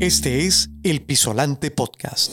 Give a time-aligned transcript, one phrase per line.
[0.00, 2.30] Este es El Pisolante Podcast.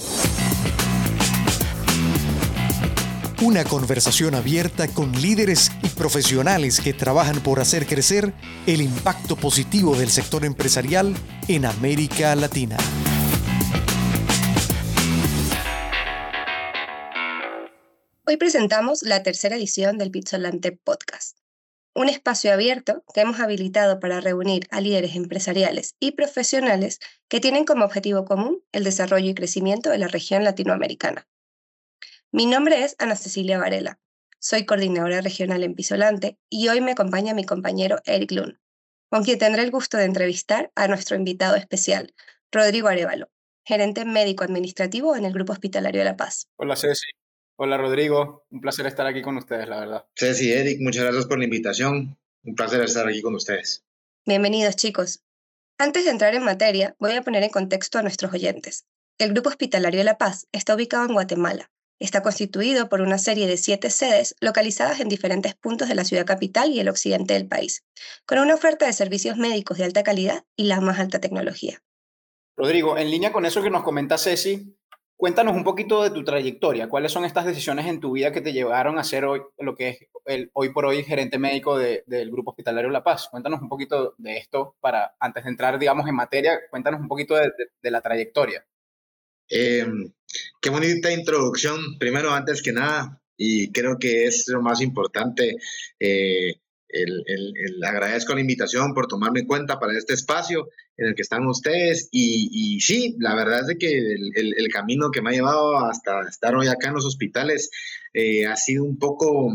[3.42, 8.36] Una conversación abierta con líderes y profesionales que trabajan por hacer crecer
[8.68, 11.16] el impacto positivo del sector empresarial
[11.48, 12.78] en América Latina.
[18.28, 21.40] Hoy presentamos la tercera edición del Pizzolante Podcast,
[21.96, 27.66] un espacio abierto que hemos habilitado para reunir a líderes empresariales y profesionales que tienen
[27.66, 31.28] como objetivo común el desarrollo y crecimiento de la región latinoamericana.
[32.32, 34.00] Mi nombre es Ana Cecilia Varela,
[34.40, 38.60] soy coordinadora regional en Pisolante y hoy me acompaña mi compañero Eric Lund,
[39.10, 42.14] con quien tendré el gusto de entrevistar a nuestro invitado especial,
[42.52, 43.32] Rodrigo Arevalo,
[43.64, 46.50] gerente médico administrativo en el Grupo Hospitalario de La Paz.
[46.58, 47.08] Hola Ceci,
[47.58, 50.06] Hola Rodrigo, un placer estar aquí con ustedes, la verdad.
[50.14, 52.20] Ceci, Eric, muchas gracias por la invitación.
[52.44, 53.86] Un placer estar aquí con ustedes.
[54.26, 55.24] Bienvenidos chicos.
[55.78, 58.86] Antes de entrar en materia, voy a poner en contexto a nuestros oyentes.
[59.18, 61.72] El Grupo Hospitalario de La Paz está ubicado en Guatemala.
[61.98, 66.26] Está constituido por una serie de siete sedes localizadas en diferentes puntos de la ciudad
[66.26, 67.86] capital y el occidente del país,
[68.26, 71.82] con una oferta de servicios médicos de alta calidad y la más alta tecnología.
[72.58, 74.78] Rodrigo, en línea con eso que nos comenta Ceci,
[75.18, 76.90] Cuéntanos un poquito de tu trayectoria.
[76.90, 79.90] ¿Cuáles son estas decisiones en tu vida que te llevaron a ser hoy lo que
[79.90, 83.30] es el hoy por hoy gerente médico del Grupo Hospitalario La Paz?
[83.32, 87.36] Cuéntanos un poquito de esto para, antes de entrar, digamos, en materia, cuéntanos un poquito
[87.36, 88.66] de, la trayectoria.
[89.48, 90.12] Em,
[90.60, 95.56] qué bonita introducción, primero, antes que nada, y creo que es lo más importante.
[95.98, 96.56] Eh,
[96.96, 101.46] el, agradezco la invitación por tomarme en cuenta para este espacio en el que están
[101.48, 102.10] ustedes.
[102.12, 106.68] Y, sí, la verdad es que el, camino que me ha llevado hasta estar hoy
[106.68, 107.70] acá en los hospitales
[108.14, 109.52] eh, ha sido un poco,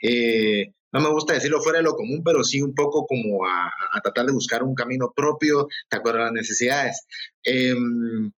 [0.00, 3.70] eh, no me gusta decirlo fuera de lo común, pero sí un poco como a,
[4.02, 7.06] tratar de buscar un camino propio de acuerdo a las necesidades.
[7.42, 8.32] Em,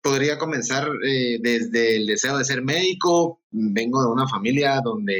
[0.00, 3.42] podría comenzar eh, desde el deseo de ser médico.
[3.50, 5.16] Vengo de una familia donde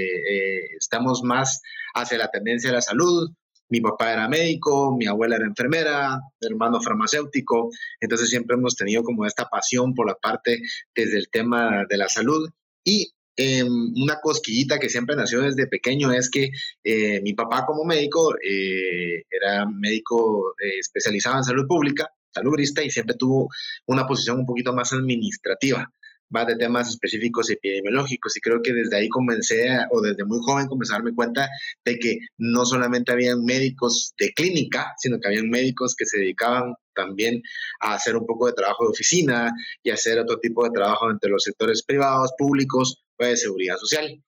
[0.79, 1.61] estamos más
[1.95, 3.31] hacia la tendencia de la salud.
[3.71, 9.27] Mi papá era médico, mi abuela era enfermera, hermano farmacéutico, entonces siempre hemos tenido como
[9.27, 10.61] esta pasión por la parte
[10.95, 12.49] desde el tema de la salud.
[12.83, 16.51] Y em, una cosquillita que siempre nació desde pequeño es que
[16.83, 22.91] eh, mi papá como médico eh, era médico eh, especializado en salud pública, salubrista, y
[22.91, 23.49] siempre tuvo
[23.87, 25.93] una posición un poquito más administrativa
[26.35, 30.67] va de temas específicos epidemiológicos y creo que desde ahí comencé, o desde muy joven
[30.67, 31.49] comencé a darme cuenta
[31.85, 36.75] de que no solamente habían médicos de clínica, sino que habían médicos que se dedicaban
[36.95, 37.43] también
[37.81, 39.53] a hacer un poco de trabajo de oficina
[39.83, 44.21] y hacer otro tipo de trabajo entre los sectores privados, públicos o de seguridad social.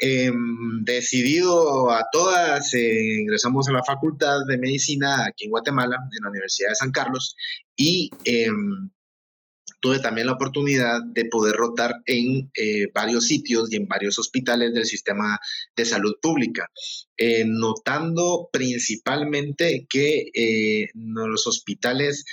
[0.00, 6.22] Em, decidido a todas, eh, ingresamos a la Facultad de Medicina aquí en Guatemala, en
[6.22, 7.34] la Universidad de San Carlos,
[7.74, 8.90] y em,
[9.80, 14.74] tuve también la oportunidad de poder rotar en eh, varios sitios y en varios hospitales
[14.74, 15.38] del sistema
[15.76, 16.68] de salud pública,
[17.16, 22.24] eh, notando principalmente que eh, los hospitales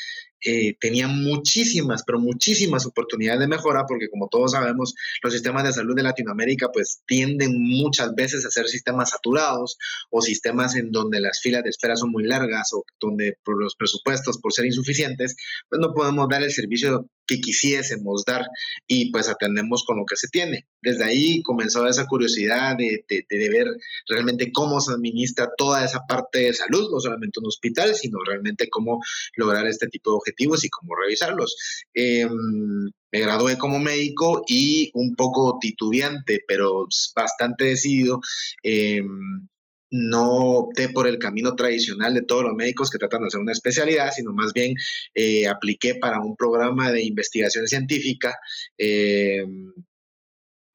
[0.48, 4.94] eh, tenían muchísimas, pero muchísimas oportunidades de mejora, porque como todos sabemos,
[5.24, 9.78] los sistemas de salud de Latinoamérica pues tienden muchas veces a ser sistemas saturados
[10.12, 13.76] o sistemas en donde las filas de espera son muy largas o donde por los
[13.76, 15.36] presupuestos, por ser insuficientes,
[15.68, 18.46] pues no podemos dar el servicio que quisiésemos dar
[18.88, 20.66] y pues atendemos con lo que se tiene.
[20.82, 23.68] Desde ahí comenzó esa curiosidad de, de, ver
[24.08, 28.70] realmente cómo se administra toda esa parte de salud, no solamente un hospital, sino realmente
[28.70, 29.02] cómo
[29.36, 31.56] lograr este tipo de objetivos y cómo revisarlos.
[31.94, 38.20] Em, me gradué como médico y un poco titubeante, pero bastante decidido.
[38.62, 39.48] Em,
[39.92, 43.52] no opté por el camino tradicional de todos los médicos que tratan de hacer una
[43.52, 44.76] especialidad, sino más bien
[45.14, 48.38] eh, apliqué para un programa de investigación científica
[48.78, 49.74] em,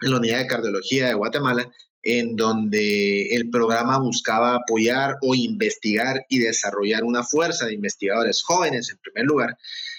[0.02, 1.70] en la unidad de cardiología de Guatemala
[2.02, 8.90] en donde el programa buscaba apoyar o investigar y desarrollar una fuerza de investigadores jóvenes,
[8.90, 9.58] en primer lugar,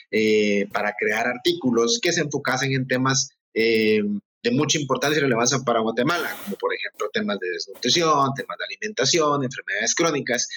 [0.10, 4.02] eh, para crear artículos que se enfocasen en temas eh,
[4.44, 8.66] de mucha importancia y relevancia para Guatemala, como por ejemplo temas de desnutrición, temas de
[8.66, 10.48] alimentación, enfermedades crónicas.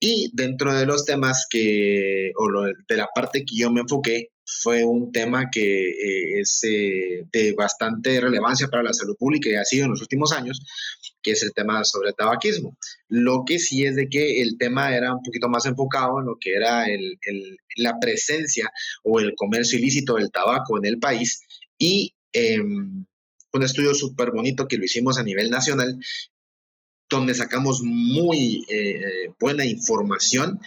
[0.00, 4.30] Y dentro de los temas que, o de la parte que yo me enfoqué,
[4.62, 9.56] fue un tema que eh, es eh, de bastante relevancia para la salud pública y
[9.56, 10.62] ha sido en los últimos años,
[11.22, 12.76] que es el tema sobre el tabaquismo.
[13.08, 16.36] Lo que sí es de que el tema era un poquito más enfocado en lo
[16.40, 17.18] que era el,
[17.76, 18.70] la presencia
[19.02, 21.42] o el comercio ilícito del tabaco en el país
[21.76, 23.04] y em,
[23.52, 25.98] un estudio súper bonito que lo hicimos a nivel nacional
[27.10, 30.60] donde sacamos muy eh, buena información,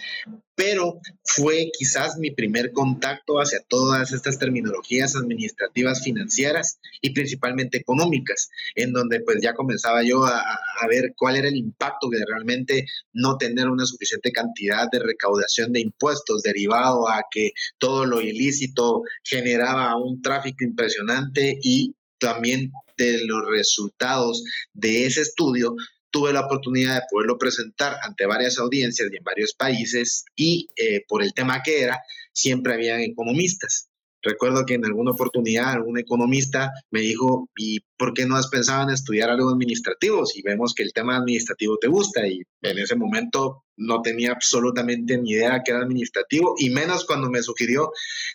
[0.54, 8.50] pero fue quizás mi primer contacto hacia todas estas terminologías administrativas financieras y principalmente económicas,
[8.74, 12.86] en donde pues ya comenzaba yo a, a, ver cuál era el impacto de realmente
[13.12, 19.02] no tener una suficiente cantidad de recaudación de impuestos derivado a que todo lo ilícito
[19.24, 24.44] generaba un tráfico impresionante y también de los resultados
[24.74, 25.74] de ese estudio
[26.12, 31.04] tuve la oportunidad de poderlo presentar ante varias audiencias y en varios países y eh,
[31.08, 32.00] por el tema que era,
[32.32, 33.88] siempre habían economistas.
[34.24, 38.84] Recuerdo que en alguna oportunidad algún economista me dijo, ¿y por qué no has pensado
[38.84, 40.24] en estudiar algo administrativo?
[40.26, 45.18] Si vemos que el tema administrativo te gusta y en ese momento no tenía absolutamente
[45.18, 47.90] ni idea que era administrativo y menos cuando me sugirió,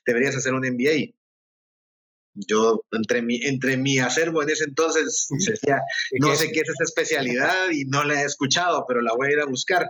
[0.05, 1.13] deberías hacer un MBA
[2.47, 5.81] yo entre mi, entre mi acervo en ese entonces decía,
[6.19, 9.31] no sé qué es esa especialidad y no la he escuchado, pero la voy a
[9.33, 9.89] ir a buscar.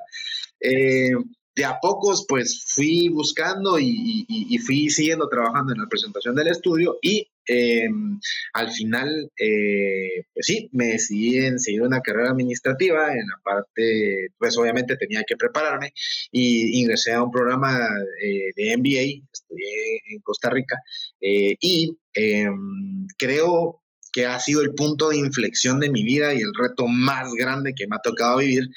[0.60, 1.12] Eh,
[1.58, 6.98] de a pocos, pues fui buscando y, fui siguiendo trabajando en la presentación del estudio
[7.02, 8.20] y em,
[8.54, 13.12] al final, eh, pues sí, me decidí en seguir una carrera administrativa.
[13.14, 15.94] En la parte, pues obviamente tenía que prepararme
[16.32, 17.90] y ingresé a un programa
[18.22, 20.78] eh, de MBA, estudié en Costa Rica
[21.20, 26.54] y em, creo que ha sido el punto de inflexión de mi vida y el
[26.54, 28.70] reto más grande que me ha tocado vivir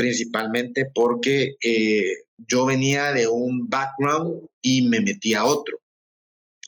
[0.00, 5.78] principalmente porque eh, yo venía de un background y me metí a otro,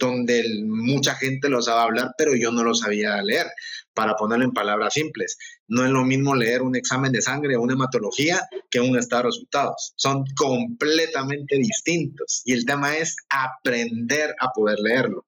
[0.02, 3.46] donde mucha gente lo sabe hablar, pero yo no lo sabía leer.
[3.94, 5.36] Para ponerlo en palabras simples,
[5.68, 8.40] no es lo mismo leer un examen de sangre o una hematología
[8.70, 9.92] que un estado de resultados.
[9.96, 15.26] Son completamente distintos y el tema es aprender a poder leerlo.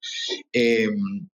[0.52, 1.28] Em,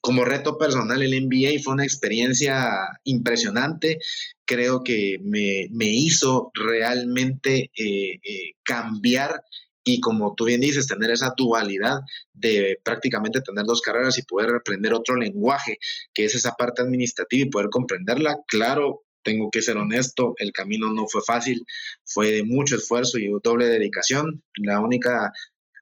[0.00, 2.72] como reto personal, el MBA fue una experiencia
[3.04, 3.98] impresionante.
[4.44, 9.40] Creo que me, hizo realmente eh, eh, cambiar
[9.84, 12.00] y como tú bien dices, tener esa dualidad
[12.32, 15.78] de prácticamente tener dos carreras y poder aprender otro lenguaje,
[16.14, 18.38] que es esa parte administrativa y poder comprenderla.
[18.46, 21.64] Claro, tengo que ser honesto, el camino no fue fácil,
[22.04, 24.42] fue de mucho esfuerzo y doble dedicación.
[24.56, 25.32] La única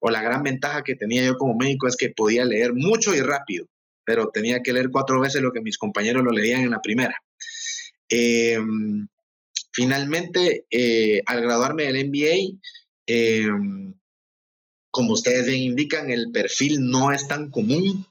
[0.01, 3.21] o la gran ventaja que tenía yo como médico es que podía leer mucho y
[3.21, 3.67] rápido
[4.11, 7.15] pero tenía que leer cuatro veces lo que mis compañeros lo leían en la primera.
[8.09, 9.07] Em,
[9.73, 12.59] finalmente, eh, al graduarme del MBA,
[13.11, 13.95] em,
[14.91, 18.07] como ustedes bien indican, el perfil no es tan común.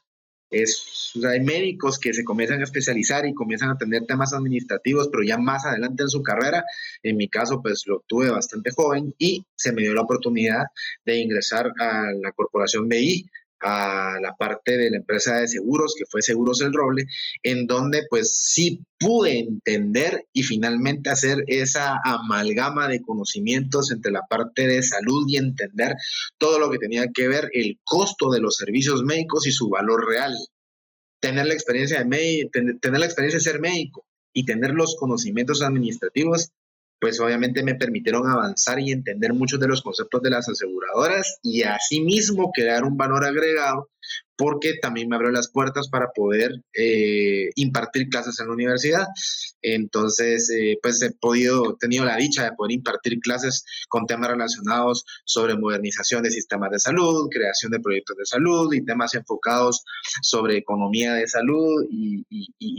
[0.52, 5.24] Es, hay médicos que se comienzan a especializar y comienzan a tener temas administrativos, pero
[5.24, 6.66] ya más adelante en su carrera,
[7.04, 10.66] en mi caso, pues lo tuve bastante joven y se me dio la oportunidad
[11.06, 13.30] de ingresar a la corporación BI
[13.62, 17.06] a la parte de la empresa de seguros, que fue Seguros El Roble,
[17.44, 24.22] en donde pues sí pude entender y finalmente hacer esa amalgama de conocimientos entre la
[24.30, 25.96] parte de salud y entender
[26.38, 30.08] todo lo que tenía que ver el costo de los servicios médicos y su valor
[30.08, 30.34] real.
[31.22, 36.52] Tener la experiencia de tener la experiencia de ser médico y tener los conocimientos administrativos
[37.00, 41.64] pues obviamente me permitieron avanzar y entender muchos de los conceptos de las aseguradoras y
[41.64, 43.90] asimismo crear un valor agregado
[44.40, 49.06] porque también me abrió las puertas para poder eh, impartir clases en la universidad.
[49.62, 54.30] Entonces, eh, pues he podido, he tenido la dicha de poder impartir clases con temas
[54.30, 59.84] relacionados sobre modernización de sistemas de salud, creación de proyectos de salud y temas enfocados
[60.22, 62.24] sobre economía de salud y,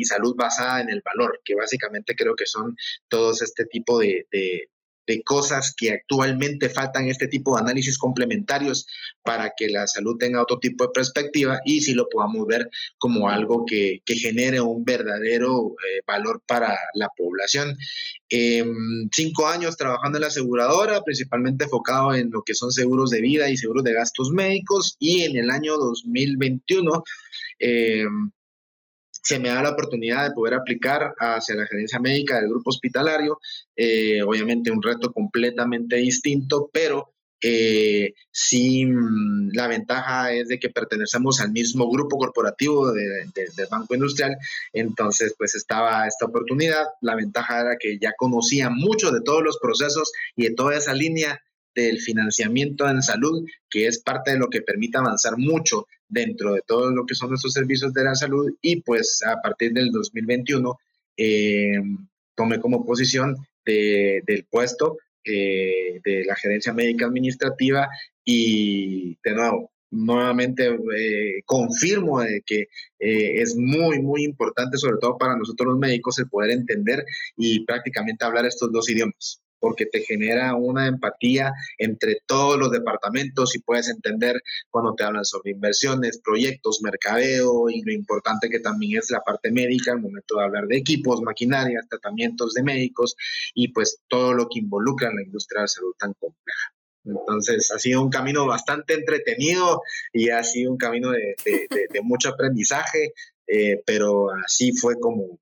[0.05, 2.75] salud basada en el valor, que básicamente creo que son
[3.09, 4.71] todos este tipo de, de
[5.25, 8.87] cosas que actualmente faltan este tipo de análisis complementarios
[9.23, 13.29] para que la salud tenga otro tipo de perspectiva y si lo podamos ver como
[13.29, 17.77] algo que, genere un verdadero eh, valor para la población.
[18.29, 23.21] Em, cinco años trabajando en la aseguradora, principalmente enfocado en lo que son seguros de
[23.21, 27.03] vida y seguros de gastos médicos y en el año 2021
[29.23, 33.39] se me da la oportunidad de poder aplicar hacia la gerencia médica del grupo hospitalario,
[33.77, 37.13] eh, obviamente un reto completamente distinto, pero
[37.43, 43.31] eh, sí mm, la ventaja es de que pertenecemos al mismo grupo corporativo del
[43.71, 44.37] Banco Industrial,
[44.73, 49.59] entonces pues estaba esta oportunidad, la ventaja era que ya conocía mucho de todos los
[49.59, 51.41] procesos y de toda esa línea
[51.75, 56.63] del financiamiento en salud, que es parte de lo que permite avanzar mucho dentro de
[56.67, 58.53] todo lo que son nuestros servicios de la salud.
[58.61, 60.77] Y pues a partir del 2021
[61.17, 61.81] eh,
[62.35, 67.89] tomé como posición del puesto eh, de la gerencia médica administrativa.
[68.25, 75.19] Y de nuevo, nuevamente eh, confirmo de que eh, es muy, muy importante, sobre todo
[75.19, 77.05] para nosotros los médicos, el poder entender
[77.37, 83.55] y prácticamente hablar estos dos idiomas porque te genera una empatía entre todos los departamentos
[83.55, 88.99] y puedes entender cuando te hablan sobre inversiones, proyectos, mercadeo y lo importante que también
[88.99, 93.15] es la parte médica al momento de hablar de equipos, maquinarias, tratamientos de médicos
[93.55, 96.73] y pues todo lo que involucra en la industria de la salud tan compleja.
[97.05, 101.35] Entonces ha sido un camino bastante entretenido y ha sido un camino de,
[102.03, 103.13] mucho aprendizaje,
[103.47, 105.39] eh, pero así fue como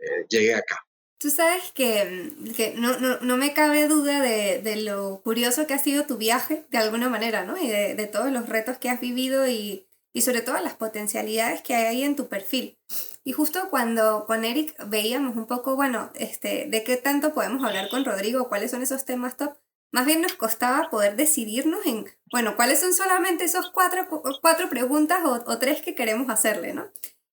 [0.00, 0.84] eh, llegué acá.
[1.22, 5.74] Tú sabes que, que no, no, no, me cabe duda de, de, lo curioso que
[5.74, 7.56] ha sido tu viaje, de alguna manera, ¿no?
[7.56, 11.62] Y de, de, todos los retos que has vivido y, y sobre todo las potencialidades
[11.62, 12.76] que hay ahí en tu perfil.
[13.22, 17.88] Y justo cuando con Eric veíamos un poco, bueno, este, de qué tanto podemos hablar
[17.88, 19.56] con Rodrigo, cuáles son esos temas top,
[19.92, 24.08] más bien nos costaba poder decidirnos en, bueno, cuáles son solamente esos cuatro,
[24.40, 26.90] cuatro preguntas o, o tres que queremos hacerle, ¿no?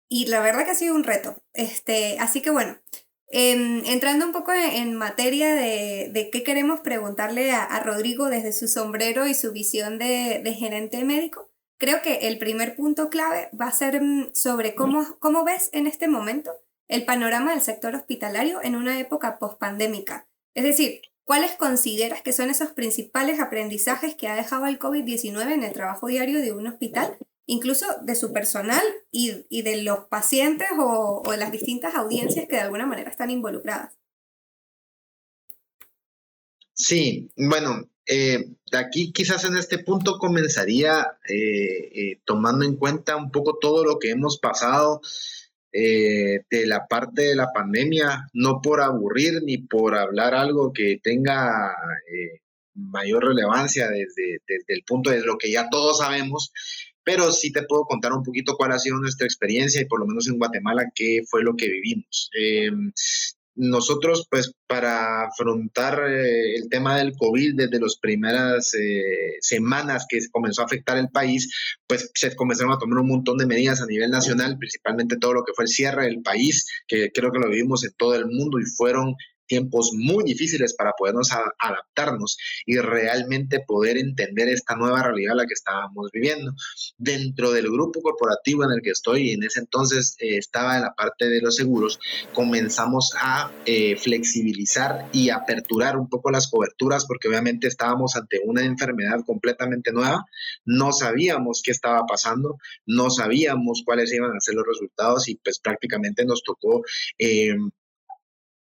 [0.08, 1.40] Y la verdad que ha sido un reto.
[1.52, 2.78] Este, así que bueno,
[3.28, 8.68] em, entrando un poco en, materia de, de, qué queremos preguntarle a, Rodrigo desde su
[8.68, 13.66] sombrero y su visión de, de, gerente médico, creo que el primer punto clave va
[13.66, 16.52] a ser mm, sobre cómo, cómo ves en este momento
[16.88, 20.28] el panorama del sector hospitalario en una época pospandémica.
[20.54, 25.64] Es decir, ¿Cuáles consideras que son esos principales aprendizajes que ha dejado el COVID-19 en
[25.64, 30.68] el trabajo diario de un hospital, incluso de su personal y, y de los pacientes
[30.78, 33.94] o, o, de las distintas audiencias que de alguna manera están involucradas?
[36.74, 43.30] Sí, bueno, eh, aquí quizás en este punto comenzaría eh, eh, tomando en cuenta un
[43.30, 45.00] poco todo lo que hemos pasado
[45.78, 50.98] eh, de la parte de la pandemia, no por aburrir ni por hablar algo que
[51.02, 51.70] tenga
[52.10, 52.40] eh,
[52.72, 56.50] mayor relevancia desde, desde, el punto de lo que ya todos sabemos,
[57.06, 60.06] pero sí te puedo contar un poquito cuál ha sido nuestra experiencia y por lo
[60.06, 62.28] menos en Guatemala qué fue lo que vivimos.
[62.36, 62.72] Eh,
[63.54, 70.18] nosotros, pues, para afrontar eh, el tema del COVID desde las primeras eh, semanas que
[70.32, 71.48] comenzó a afectar el país,
[71.86, 75.44] pues se comenzaron a tomar un montón de medidas a nivel nacional, principalmente todo lo
[75.44, 78.58] que fue el cierre del país, que creo que lo vivimos en todo el mundo
[78.58, 79.14] y fueron
[79.46, 85.46] tiempos muy difíciles para podernos adaptarnos y realmente poder entender esta nueva realidad a la
[85.46, 86.52] que estábamos viviendo.
[86.98, 90.94] Dentro del grupo corporativo en el que estoy, en ese entonces eh, estaba en la
[90.94, 91.98] parte de los seguros,
[92.32, 98.64] comenzamos a eh, flexibilizar y aperturar un poco las coberturas porque obviamente estábamos ante una
[98.64, 100.24] enfermedad completamente nueva,
[100.64, 105.58] no sabíamos qué estaba pasando, no sabíamos cuáles iban a ser los resultados y pues
[105.58, 106.82] prácticamente nos tocó...
[107.18, 107.56] Eh,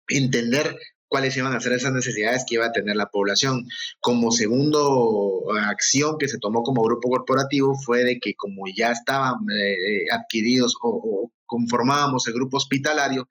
[0.09, 0.77] entender
[1.09, 3.67] cuáles iban a ser esas necesidades que iba a tener la población.
[4.01, 9.37] Como segundo acción que se tomó como grupo corporativo fue de que como ya estaban
[9.57, 13.29] eh, adquiridos o, o, conformábamos el grupo hospitalario,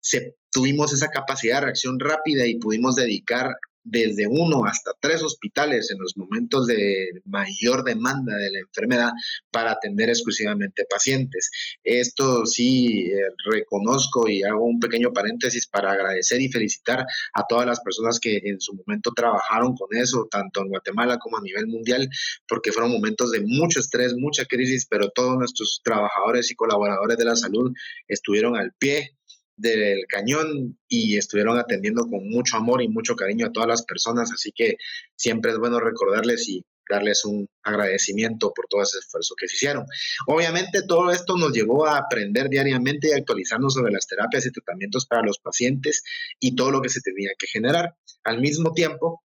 [0.00, 5.90] se, tuvimos esa capacidad de reacción rápida y pudimos dedicar desde uno hasta tres hospitales
[5.90, 9.10] en los momentos de mayor demanda de la enfermedad
[9.50, 11.50] para atender exclusivamente pacientes.
[11.82, 17.66] Esto sí eh, reconozco y hago un pequeño paréntesis para agradecer y felicitar a todas
[17.66, 21.66] las personas que en su momento trabajaron con eso, tanto en Guatemala como a nivel
[21.66, 22.08] mundial,
[22.48, 27.24] porque fueron momentos de mucho estrés, mucha crisis, pero todos nuestros trabajadores y colaboradores de
[27.24, 27.72] la salud
[28.08, 29.16] estuvieron al pie
[29.60, 34.32] del cañón y estuvieron atendiendo con mucho amor y mucho cariño a todas las personas,
[34.32, 34.76] así que
[35.16, 39.86] siempre es bueno recordarles y darles un agradecimiento por todo ese esfuerzo que se hicieron.
[40.26, 45.06] Obviamente todo esto nos llevó a aprender diariamente y actualizarnos sobre las terapias y tratamientos
[45.06, 46.02] para los pacientes
[46.40, 47.94] y todo lo que se tenía que generar.
[48.24, 49.22] Al mismo tiempo,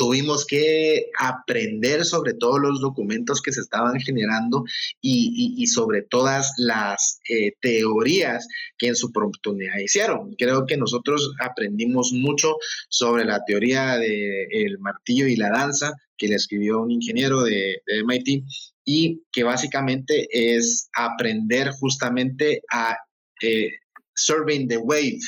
[0.00, 4.64] tuvimos que aprender sobre todos los documentos que se estaban generando
[5.02, 10.34] y, y, sobre todas las eh, teorías que en su oportunidad hicieron.
[10.38, 12.56] Creo que nosotros aprendimos mucho
[12.88, 17.82] sobre la teoría del el martillo y la danza que le escribió un ingeniero de,
[17.86, 18.44] de MIT
[18.86, 22.96] y que básicamente es aprender justamente a...
[23.42, 23.68] Eh,
[24.12, 25.20] serving the wave,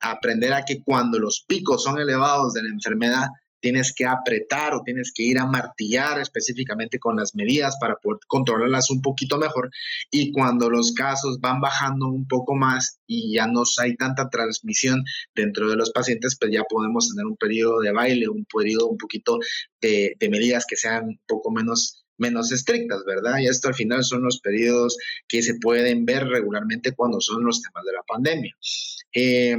[0.00, 3.26] aprender a que cuando los picos son elevados de la enfermedad,
[3.60, 8.20] tienes que apretar o tienes que ir a martillar específicamente con las medidas para poder
[8.26, 9.70] controlarlas un poquito mejor.
[10.10, 15.04] Y cuando los casos van bajando un poco más y ya no hay tanta transmisión
[15.34, 18.98] dentro de los pacientes, pues ya podemos tener un periodo de baile, un periodo un
[18.98, 19.38] poquito
[19.80, 23.38] de, medidas que sean un poco menos menos estrictas, ¿verdad?
[23.38, 27.62] Y esto al final son los periodos que se pueden ver regularmente cuando son los
[27.62, 28.54] temas de la pandemia.
[29.14, 29.56] Eh,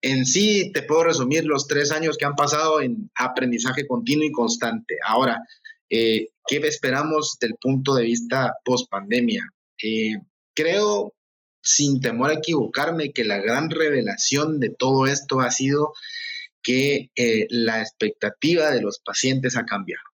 [0.00, 4.32] en sí, te puedo resumir los tres años que han pasado en aprendizaje continuo y
[4.32, 4.96] constante.
[5.06, 5.42] Ahora,
[5.90, 9.42] Eh, ¿Qué esperamos del punto de vista post pandemia?
[9.82, 10.16] Eh,
[10.54, 11.14] creo,
[11.62, 15.92] sin temor a equivocarme, que la gran revelación de todo esto ha sido
[16.62, 20.04] que eh, la expectativa de los pacientes ha cambiado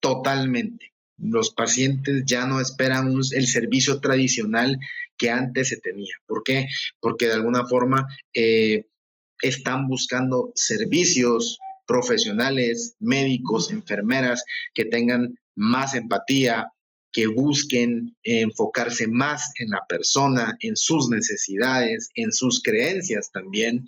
[0.00, 0.92] totalmente.
[1.16, 4.78] Los pacientes ya no esperan el servicio tradicional
[5.18, 6.14] que antes se tenía.
[6.26, 6.66] ¿Por qué?
[7.00, 8.86] Porque de alguna forma eh,
[9.42, 14.44] están buscando servicios profesionales, médicos, enfermeras
[14.74, 16.70] que tengan más empatía,
[17.10, 23.86] que busquen enfocarse más en la persona, en sus necesidades, en sus creencias también,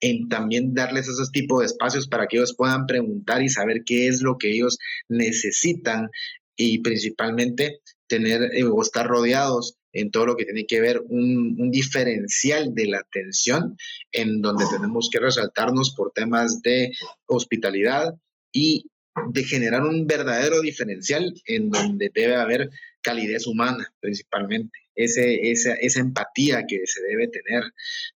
[0.00, 4.08] en también darles esos tipos de espacios para que ellos puedan preguntar y saber qué
[4.08, 6.08] es lo que ellos necesitan
[6.56, 11.56] y principalmente tener eh, o estar rodeados en todo lo que tiene que ver un,
[11.58, 13.76] un, diferencial de la atención,
[14.10, 16.92] en donde tenemos que resaltarnos por temas de
[17.26, 18.14] hospitalidad
[18.52, 18.86] y
[19.28, 22.70] de generar un verdadero diferencial en donde debe haber
[23.02, 27.64] calidez humana principalmente, ese, esa, esa empatía que se debe tener.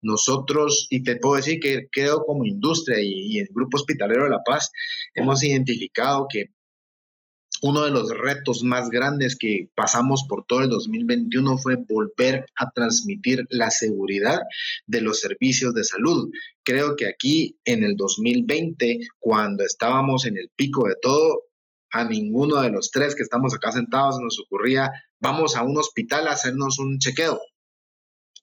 [0.02, 4.30] Nosotros, y te puedo decir que creo como industria y, y el Grupo Hospitalero de
[4.30, 4.70] La Paz,
[5.14, 6.50] hemos identificado que
[7.64, 12.70] uno de los retos más grandes que pasamos por todo el 2021 fue volver a
[12.70, 14.40] transmitir la seguridad
[14.86, 16.30] de los servicios de salud.
[16.62, 21.44] Creo que aquí en el 2020, cuando estábamos en el pico de todo,
[21.90, 26.28] a ninguno de los tres que estamos acá sentados nos ocurría, vamos a un hospital
[26.28, 27.40] a hacernos un chequeo.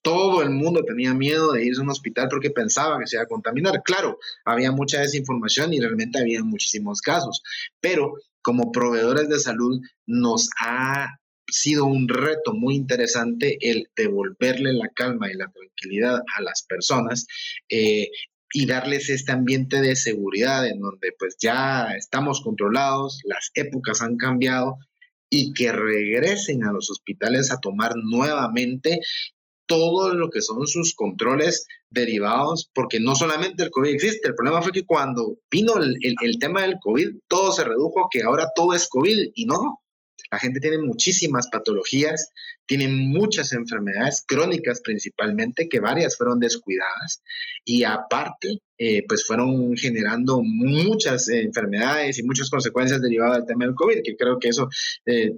[0.01, 3.23] Todo el mundo tenía miedo de irse a un hospital porque pensaba que se iba
[3.23, 3.83] a contaminar.
[3.83, 7.43] Claro, había mucha desinformación y realmente había muchísimos casos,
[7.79, 11.17] pero como proveedores de salud nos ha
[11.47, 17.27] sido un reto muy interesante el devolverle la calma y la tranquilidad a las personas
[17.69, 18.09] eh,
[18.53, 24.17] y darles este ambiente de seguridad en donde pues ya estamos controlados, las épocas han
[24.17, 24.77] cambiado
[25.29, 28.99] y que regresen a los hospitales a tomar nuevamente
[29.71, 34.61] todo lo que son sus controles derivados, porque no solamente el COVID existe, el problema
[34.61, 38.73] fue que cuando vino el, el, tema del COVID, todo se redujo que ahora todo
[38.73, 39.80] es COVID y no,
[40.31, 42.31] la gente tiene muchísimas patologías,
[42.65, 47.21] tiene muchas enfermedades crónicas principalmente, que varias fueron descuidadas
[47.65, 53.75] y aparte, eh, pues fueron generando muchas enfermedades y muchas consecuencias derivadas del tema del
[53.75, 54.69] COVID, que creo que eso
[55.05, 55.31] eh,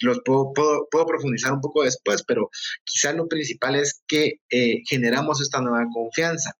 [0.00, 2.50] los puedo, puedo, profundizar un poco después, pero
[2.82, 6.52] quizás lo principal es que eh, generamos esta nueva confianza.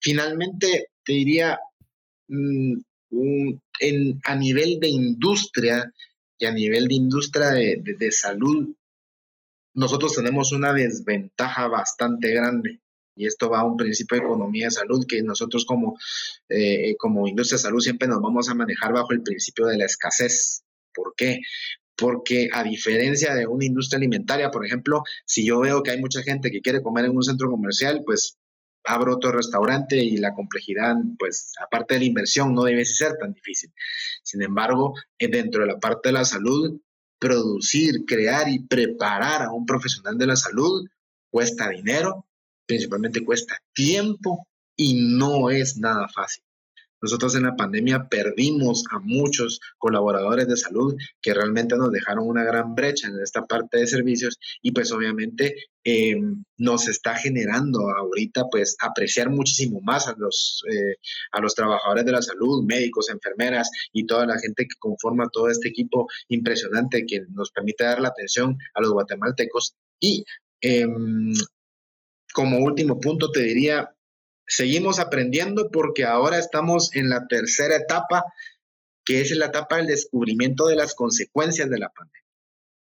[0.00, 1.58] Finalmente, te diría,
[2.28, 2.78] mm,
[3.80, 5.92] en, a nivel de industria,
[6.40, 8.74] y a nivel de industria de, salud,
[9.74, 12.80] nosotros tenemos una desventaja bastante grande.
[13.14, 15.98] Y esto va a un principio de economía de salud que nosotros como,
[16.48, 19.84] eh, como industria de salud siempre nos vamos a manejar bajo el principio de la
[19.84, 20.62] escasez.
[20.94, 21.40] ¿Por qué?
[21.94, 26.22] Porque a diferencia de una industria alimentaria, por ejemplo, si yo veo que hay mucha
[26.22, 28.38] gente que quiere comer en un centro comercial, pues
[28.92, 33.32] abro otro restaurante y la complejidad, pues aparte de la inversión, no debe ser tan
[33.32, 33.72] difícil.
[34.22, 36.80] Sin embargo, eh, dentro de la parte de la salud,
[37.18, 40.88] producir, crear y preparar a un profesional de la salud
[41.30, 42.26] cuesta dinero,
[42.66, 46.42] principalmente cuesta tiempo y no es nada fácil.
[47.02, 52.44] Nosotros en la pandemia perdimos a muchos colaboradores de salud que realmente nos dejaron una
[52.44, 56.14] gran brecha en esta parte de servicios y pues obviamente eh,
[56.58, 60.96] nos está generando ahorita pues apreciar muchísimo más a los, eh,
[61.32, 65.48] a los trabajadores de la salud, médicos, enfermeras y toda la gente que conforma todo
[65.48, 69.74] este equipo impresionante que nos permite dar la atención a los guatemaltecos.
[70.00, 70.24] Y
[70.60, 71.32] em,
[72.32, 73.90] como último punto te diría
[74.50, 78.24] seguimos aprendiendo porque ahora estamos en la tercera etapa,
[79.04, 82.20] que es la etapa del descubrimiento de las consecuencias de la pandemia.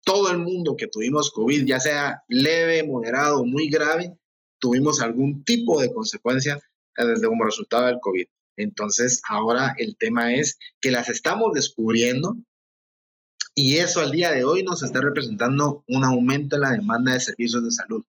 [0.04, 4.14] Todo el mundo que tuvimos COVID, ya sea leve, moderado, muy grave,
[4.58, 6.60] tuvimos algún tipo de consecuencia
[6.96, 8.26] desde como resultado del COVID.
[8.56, 12.36] Entonces, ahora el tema es que las estamos descubriendo
[13.54, 17.20] y eso al día de hoy nos está representando un aumento en la demanda de
[17.20, 18.04] servicios de salud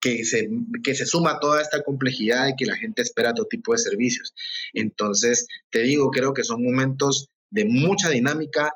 [0.00, 0.48] que se,
[0.82, 4.34] que se suma toda esta complejidad de que la gente espera todo tipo de servicios.
[4.72, 8.72] Entonces, te digo, creo que son momentos de mucha dinámica,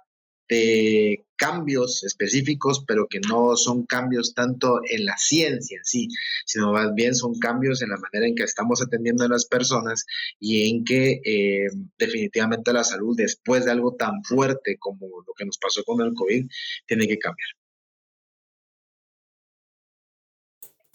[0.49, 6.09] de cambios específicos, pero que no son cambios tanto en la ciencia en sí,
[6.47, 10.05] sino más bien son cambios en la manera en que estamos atendiendo a las personas
[10.41, 15.45] y en que eh, definitivamente la salud, después de algo tan fuerte como lo que
[15.45, 16.47] nos pasó con el COVID,
[16.87, 17.49] tiene que cambiar.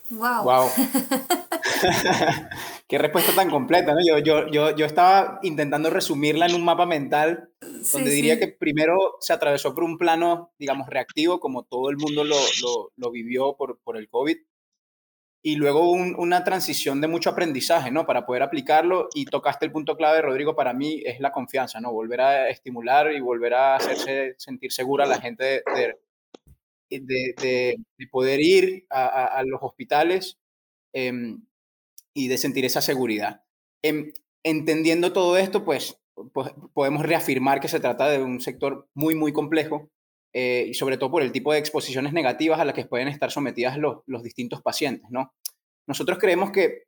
[0.10, 0.70] Wow.
[2.88, 4.00] Qué respuesta tan completa, ¿no?
[4.06, 7.50] Yo, yo, yo, yo estaba intentando resumirla en un mapa mental
[7.92, 12.24] donde diría que primero se atravesó por un plano, digamos, reactivo, como todo el mundo
[12.24, 12.38] lo,
[12.96, 14.38] lo, vivió por, por, el COVID,
[15.42, 18.06] y luego una transición de mucho aprendizaje, ¿no?
[18.06, 21.92] Para poder aplicarlo, y tocaste el punto clave, Rodrigo, para mí es la confianza, ¿no?
[21.92, 26.00] Volver a estimular y volver a hacerse sentir segura a la gente de, de,
[27.00, 27.76] de,
[28.12, 30.38] poder ir a, los hospitales
[30.94, 31.46] em,
[32.14, 33.44] y de sentir esa seguridad.
[33.82, 35.98] Em, entendiendo todo esto, pues
[36.34, 39.90] pues, podemos reafirmar que se trata de un sector muy, muy complejo
[40.34, 43.32] eh, y sobre todo por el tipo de exposiciones negativas a las que pueden estar
[43.32, 45.34] sometidas los, los distintos pacientes, ¿no?
[45.88, 46.84] Nosotros creemos que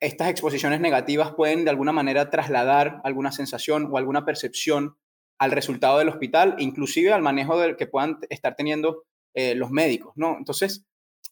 [0.00, 4.96] estas exposiciones negativas pueden de alguna manera trasladar alguna sensación o alguna percepción
[5.38, 9.04] al resultado del hospital, inclusive al manejo del que puedan estar teniendo
[9.36, 10.36] eh, los médicos, ¿no?
[10.36, 10.84] Entonces,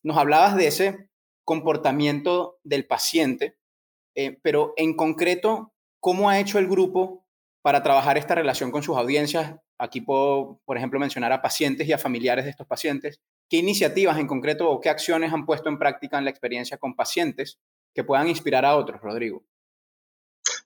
[0.05, 1.09] nos hablabas de ese
[1.45, 3.57] comportamiento del paciente,
[4.15, 7.25] eh, pero en concreto, ¿cómo ha hecho el grupo
[7.65, 9.57] para trabajar esta relación con sus audiencias.
[9.79, 13.23] Aquí puedo, por ejemplo, mencionar a pacientes y a familiares de estos pacientes.
[13.49, 16.95] ¿Qué iniciativas en concreto o qué acciones han puesto en práctica en la experiencia con
[16.95, 17.59] pacientes
[17.95, 19.47] que puedan inspirar a otros, Rodrigo?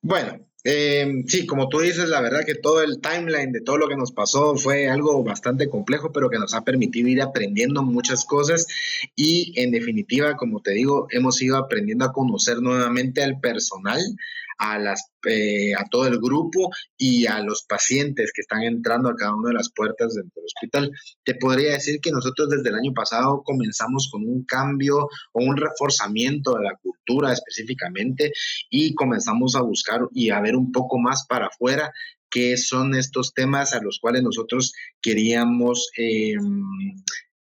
[0.02, 3.88] Bueno, eh, sí, como tú dices, la verdad que todo el timeline de todo lo
[3.88, 8.24] que nos pasó fue algo bastante complejo, pero que nos ha permitido ir aprendiendo muchas
[8.24, 8.66] cosas.
[9.16, 14.00] Y en definitiva, como te digo, hemos ido aprendiendo a conocer nuevamente al personal,
[14.58, 19.14] a, las, eh, a todo el grupo y a los pacientes que están entrando a
[19.14, 20.90] cada una de las puertas del hospital.
[21.24, 25.56] Te podría decir que nosotros desde el año pasado comenzamos con un cambio o un
[25.56, 28.32] reforzamiento de la cultura específicamente
[28.70, 31.92] y comenzamos a buscar y a ver un poco más para afuera
[32.30, 36.62] qué son estos temas a los cuales nosotros queríamos em,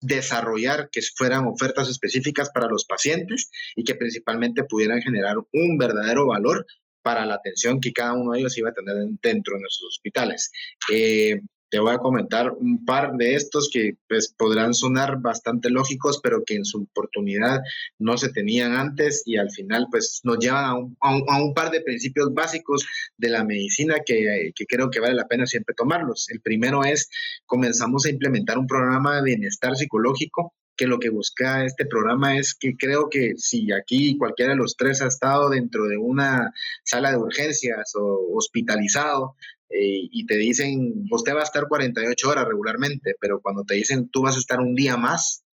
[0.02, 6.28] desarrollar que fueran ofertas específicas para los pacientes y que principalmente pudieran generar un verdadero
[6.28, 6.66] valor
[7.06, 10.52] para la atención que cada uno de ellos iba a tener dentro de nuestros hospitales.
[10.92, 11.40] Eh,
[11.70, 16.44] te voy a comentar un par de estos que pues, podrán sonar bastante lógicos, pero
[16.44, 17.60] que en su oportunidad
[18.00, 22.34] no se tenían antes y al final pues, nos llevan a un, par de principios
[22.34, 22.88] básicos
[23.18, 26.28] de la medicina que, que, creo que vale la pena siempre tomarlos.
[26.32, 27.08] El primero es,
[27.46, 32.54] comenzamos a implementar un programa de bienestar psicológico que lo que busca este programa es
[32.54, 37.12] que creo que si aquí cualquiera de los tres ha estado dentro de una sala
[37.12, 39.36] de urgencias o hospitalizado
[39.70, 44.10] eh, y te dicen, usted va a estar 48 horas regularmente, pero cuando te dicen
[44.10, 45.44] tú vas a estar un día más,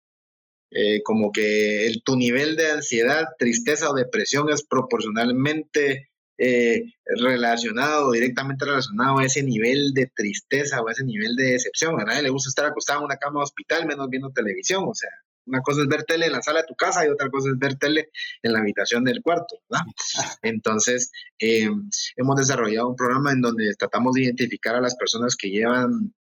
[0.71, 6.12] eh, como que el, tu nivel de ansiedad, tristeza o depresión es proporcionalmente
[6.45, 12.01] eh, relacionado, directamente relacionado a ese nivel de tristeza o a ese nivel de decepción.
[12.01, 14.93] A nadie le gusta estar acostado en una cama de hospital menos viendo televisión, o
[14.93, 15.09] sea,
[15.47, 17.59] una cosa es ver tele en la sala de tu casa y otra cosa es
[17.61, 18.11] ver tele
[18.43, 19.87] en la habitación del cuarto, ¿verdad?
[20.43, 21.71] Entonces, eh,
[22.17, 26.13] hemos desarrollado un programa en donde tratamos de identificar a las personas que llevan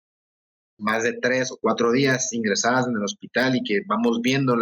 [0.82, 4.56] más de tres o cuatro días ingresadas en el hospital y que vamos viendo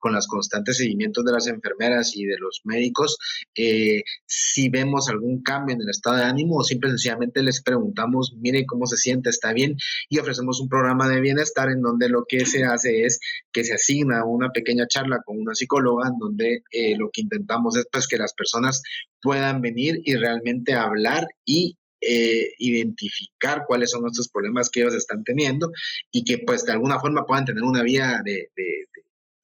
[0.00, 3.18] con los constantes seguimientos de las enfermeras y de los médicos
[3.54, 8.34] eh, si vemos algún cambio en el estado de ánimo o simple sencillamente les preguntamos,
[8.38, 9.76] mire cómo se siente, está bien
[10.08, 13.20] y ofrecemos un programa de bienestar en donde lo que se hace es
[13.52, 17.76] que se asigna una pequeña charla con una psicóloga en donde eh, lo que intentamos
[17.76, 18.82] es pues que las personas
[19.20, 25.24] puedan venir y realmente hablar y eh, identificar cuáles son estos problemas que ellos están
[25.24, 25.72] teniendo
[26.10, 28.50] y que pues de alguna forma puedan tener una vía de,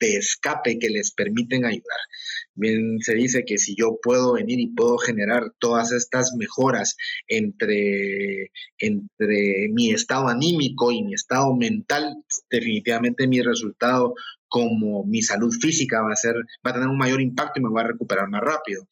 [0.00, 2.00] escape que les permiten ayudar.
[2.54, 6.96] Bien, se dice que si yo puedo venir y puedo generar todas estas mejoras
[7.28, 12.16] entre, entre mi estado anímico y mi estado mental,
[12.50, 14.14] definitivamente mi resultado
[14.48, 16.34] como mi salud física va a ser,
[16.66, 18.84] va a tener un mayor impacto y me voy a recuperar más rápido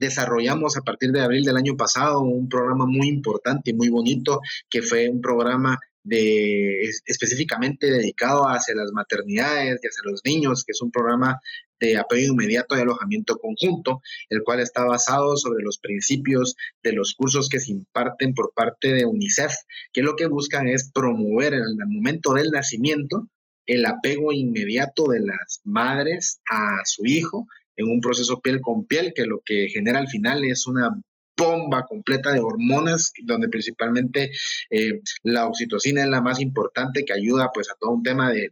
[0.00, 4.40] desarrollamos a partir de abril del año pasado un programa muy importante y muy bonito,
[4.68, 10.72] que fue un programa de, específicamente dedicado hacia las maternidades y hacia los niños, que
[10.72, 11.38] es un programa
[11.78, 17.14] de apoyo inmediato y alojamiento conjunto, el cual está basado sobre los principios de los
[17.14, 19.52] cursos que se imparten por parte de UNICEF,
[19.92, 23.28] que lo que buscan es promover en el momento del nacimiento
[23.66, 27.46] el apego inmediato de las madres a su hijo
[27.80, 30.90] en un proceso piel con piel, que lo que genera al final es una
[31.36, 34.30] bomba completa de hormonas, donde principalmente
[34.70, 38.50] eh, la oxitocina es la más importante, que ayuda pues a todo un tema de,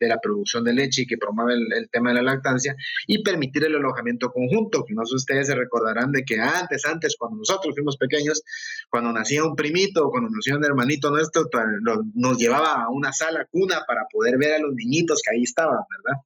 [0.00, 2.74] la producción de leche y que promueve el, tema de la lactancia,
[3.06, 7.14] y permitir el alojamiento conjunto, que no sé ustedes se recordarán de que antes, antes,
[7.18, 8.42] cuando nosotros fuimos pequeños,
[8.88, 11.48] cuando nacía un primito o cuando nacía un hermanito nuestro,
[12.14, 15.78] nos llevaba a una sala cuna para poder ver a los niñitos que ahí estaban,
[15.90, 16.20] ¿verdad?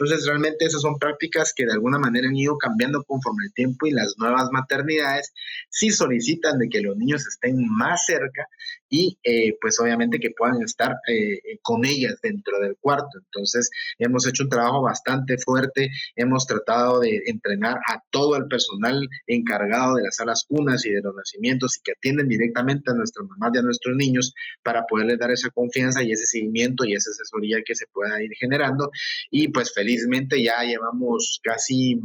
[0.00, 3.86] Entonces, realmente esas son prácticas que de alguna manera han ido cambiando conforme el tiempo
[3.86, 5.34] y las nuevas maternidades
[5.68, 8.46] sí solicitan de que los niños estén más cerca
[8.90, 13.18] y eh, pues obviamente que puedan estar eh, con ellas dentro del cuarto.
[13.24, 19.08] Entonces, hemos hecho un trabajo bastante fuerte, hemos tratado de entrenar a todo el personal
[19.28, 23.26] encargado de las salas cunas y de los nacimientos y que atienden directamente a nuestras
[23.28, 27.10] mamás y a nuestros niños para poderles dar esa confianza y ese seguimiento y esa
[27.10, 28.90] asesoría que se pueda ir generando.
[29.30, 32.00] Y pues felizmente ya llevamos casi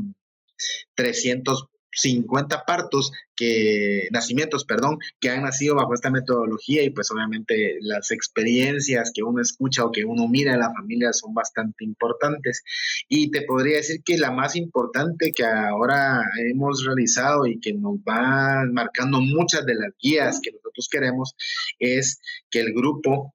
[0.94, 7.78] 300 50 partos que, nacimientos, perdón, que han nacido bajo esta metodología y pues obviamente
[7.82, 12.64] las experiencias que uno escucha o que uno mira en la familia son bastante importantes.
[13.10, 17.96] Y te podría decir que la más importante que ahora hemos realizado y que nos
[17.98, 21.36] va marcando muchas de las guías que nosotros queremos
[21.80, 23.35] es que el grupo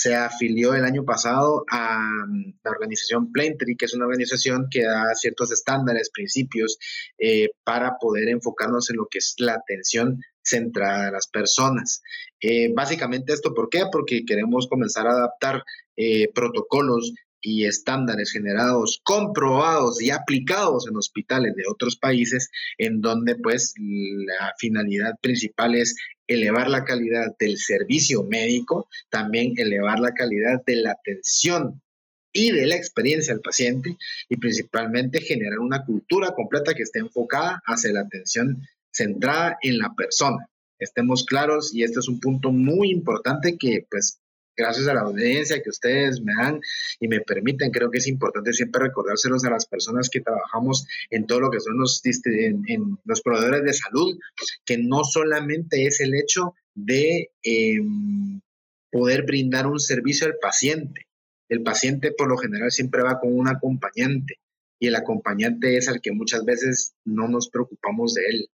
[0.00, 4.84] se afilió el año pasado a mm, la organización Plaintree, que es una organización que
[4.84, 6.78] da ciertos estándares, principios
[7.18, 12.00] eh, para poder enfocarnos en lo que es la atención centrada a las personas.
[12.40, 13.84] Eh, básicamente esto, ¿por qué?
[13.92, 15.64] Porque queremos comenzar a adaptar
[15.96, 23.36] eh, protocolos y estándares generados, comprobados y aplicados en hospitales de otros países, en donde
[23.36, 25.94] pues la finalidad principal es
[26.30, 31.82] elevar la calidad del servicio médico, también elevar la calidad de la atención
[32.32, 33.96] y de la experiencia del paciente
[34.28, 38.62] y principalmente generar una cultura completa que esté enfocada hacia la atención
[38.92, 40.46] centrada en la persona.
[40.78, 44.20] Estemos claros y este es un punto muy importante que pues
[44.56, 46.60] gracias a la audiencia que ustedes me dan
[46.98, 51.26] y me permiten, creo que es importante siempre recordárselos a las personas que trabajamos en
[51.26, 54.18] todo lo que son los, en, los proveedores de salud,
[54.64, 58.40] que no solamente es el hecho de em,
[58.90, 61.06] poder brindar un servicio al paciente.
[61.48, 64.38] El paciente por lo general siempre va con un acompañante
[64.78, 68.50] y el acompañante es al que muchas veces no nos preocupamos de él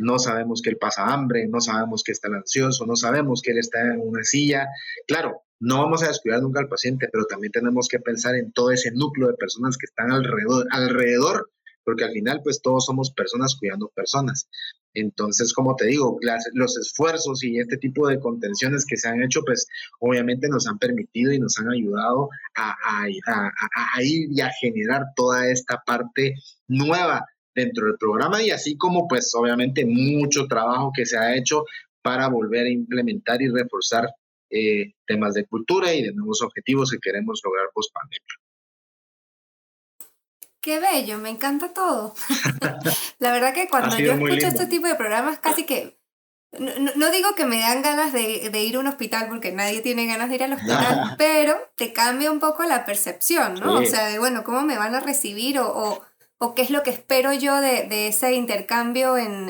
[0.00, 3.58] no sabemos que él pasa hambre, no sabemos que está ansioso, no sabemos que él
[3.58, 4.68] está en una silla.
[5.06, 8.70] Claro, no vamos a descuidar nunca al paciente, pero también tenemos que pensar en todo
[8.70, 11.50] ese núcleo de personas que están alrededor, alrededor
[11.84, 14.48] porque al final pues todos somos personas cuidando personas.
[14.94, 16.18] Entonces, como te digo,
[16.52, 19.66] los esfuerzos y este tipo de contenciones que se han hecho, pues
[20.00, 25.48] obviamente nos han permitido y nos han ayudado a, a ir y a generar toda
[25.48, 26.34] esta parte
[26.68, 31.64] nueva dentro del programa y así como pues obviamente mucho trabajo que se ha hecho
[32.02, 34.08] para volver a implementar y reforzar
[34.50, 38.34] eh, temas de cultura y de nuevos objetivos que queremos lograr post pandemia.
[40.60, 42.14] Qué bello, me encanta todo.
[43.18, 45.98] la verdad que cuando yo escucho este tipo de programas casi que
[46.58, 50.30] no, digo que me dan ganas de, ir a un hospital porque nadie tiene ganas
[50.30, 53.74] de ir al hospital, pero te cambia un poco la percepción, ¿no?
[53.74, 55.60] O sea, de bueno, ¿cómo me van a recibir?
[55.60, 56.09] o, o
[56.54, 59.48] qué es lo que espero yo de, ese intercambio en,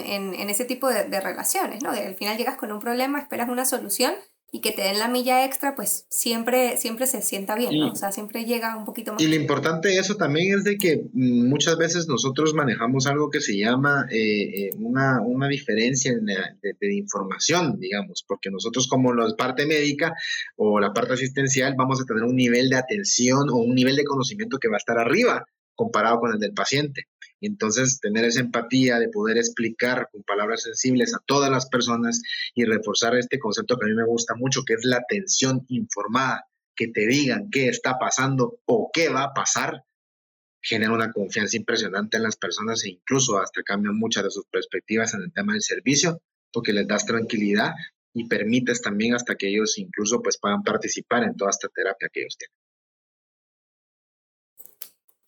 [0.50, 1.90] ese tipo de, relaciones, ¿no?
[1.90, 4.12] al final llegas con un problema, esperas una solución
[4.52, 7.92] y que te den la milla extra, pues siempre, siempre se sienta bien, ¿no?
[7.92, 9.22] O sea, siempre llega un poquito más.
[9.22, 13.30] Y lo importante de eso también es de que mm, muchas veces nosotros manejamos algo
[13.30, 19.14] que se llama eh, eh, una, una, diferencia de, de, información, digamos, porque nosotros como
[19.14, 20.14] la parte médica
[20.56, 24.04] o la parte asistencial vamos a tener un nivel de atención o un nivel de
[24.04, 25.46] conocimiento que va a estar arriba
[25.80, 27.06] comparado con el del paciente.
[27.40, 32.20] Entonces, tener esa empatía de poder explicar con palabras sensibles a todas las personas
[32.54, 36.44] y reforzar este concepto que a mí me gusta mucho, que es la atención informada,
[36.76, 39.84] que te digan qué está pasando o qué va a pasar,
[40.60, 45.14] genera una confianza impresionante en las personas e incluso hasta cambian muchas de sus perspectivas
[45.14, 46.20] en el tema del servicio,
[46.52, 47.72] porque les das tranquilidad
[48.12, 52.20] y permites también hasta que ellos incluso pues puedan participar en toda esta terapia que
[52.20, 52.69] ellos tienen.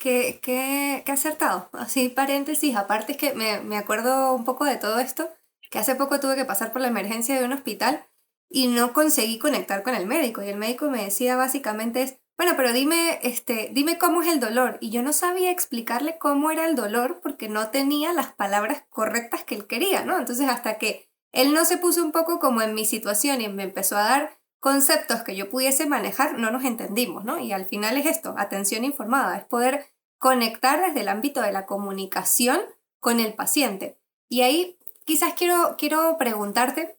[0.02, 1.70] Qué, qué, qué acertado.
[1.74, 5.30] Así, paréntesis, aparte es que me, me acuerdo un poco de todo esto,
[5.70, 8.04] que hace poco tuve que pasar por la emergencia de un hospital
[8.48, 10.42] y no conseguí conectar con el médico.
[10.42, 14.40] Y el médico me decía básicamente es, bueno, pero dime, este, dime cómo es el
[14.40, 14.78] dolor.
[14.80, 19.44] Y yo no sabía explicarle cómo era el dolor porque no tenía las palabras correctas
[19.44, 20.18] que él quería, ¿no?
[20.18, 23.62] Entonces hasta que él no se puso un poco como en mi situación y me
[23.62, 27.40] empezó a dar conceptos que yo pudiese manejar, no nos entendimos, ¿no?
[27.40, 31.66] Y al final es esto, atención informada, es poder conectar desde el ámbito de la
[31.66, 32.60] comunicación
[33.00, 33.98] con el paciente.
[34.28, 36.96] Y ahí quizás quiero, quiero preguntarte,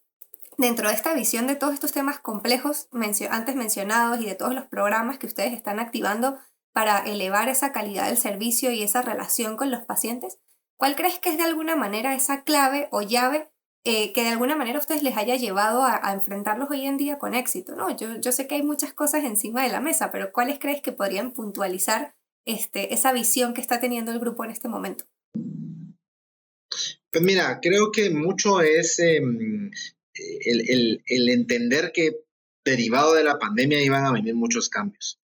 [0.57, 2.89] dentro de esta visión de todos estos temas complejos
[3.31, 6.37] antes mencionados y de todos los programas que ustedes están activando
[6.73, 10.37] para elevar esa calidad del servicio y esa relación con los pacientes,
[10.75, 13.52] ¿cuál crees que es de alguna manera esa clave o llave
[13.85, 17.33] eh, que de alguna manera ustedes les haya llevado a, enfrentarlos hoy en día con
[17.33, 17.75] éxito?
[17.75, 17.95] ¿no?
[17.95, 20.91] Yo, yo sé que hay muchas cosas encima de la mesa, pero ¿cuáles crees que
[20.91, 22.15] podrían puntualizar
[22.45, 25.05] este, esa visión que está teniendo el grupo en este momento?
[25.33, 29.69] Pues mira, creo que mucho es em,
[30.15, 32.23] el, el entender que
[32.65, 35.19] derivado de la pandemia iban a venir muchos cambios.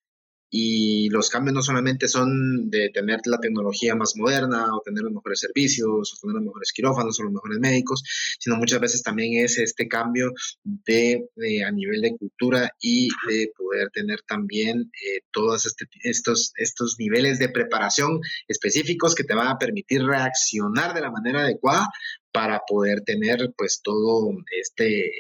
[0.50, 5.14] Y los cambios no solamente son de tener la tecnología más moderna o tener los
[5.14, 8.04] mejores servicios o tener los mejores quirófanos o los mejores médicos,
[8.40, 10.34] sino muchas veces también es este cambio
[10.64, 11.28] de,
[11.66, 17.40] a nivel de cultura y de poder tener también eh, todos este, estos, estos niveles
[17.40, 21.88] de preparación específicos que te van a permitir reaccionar de la manera adecuada
[22.32, 25.12] para poder tener pues todo este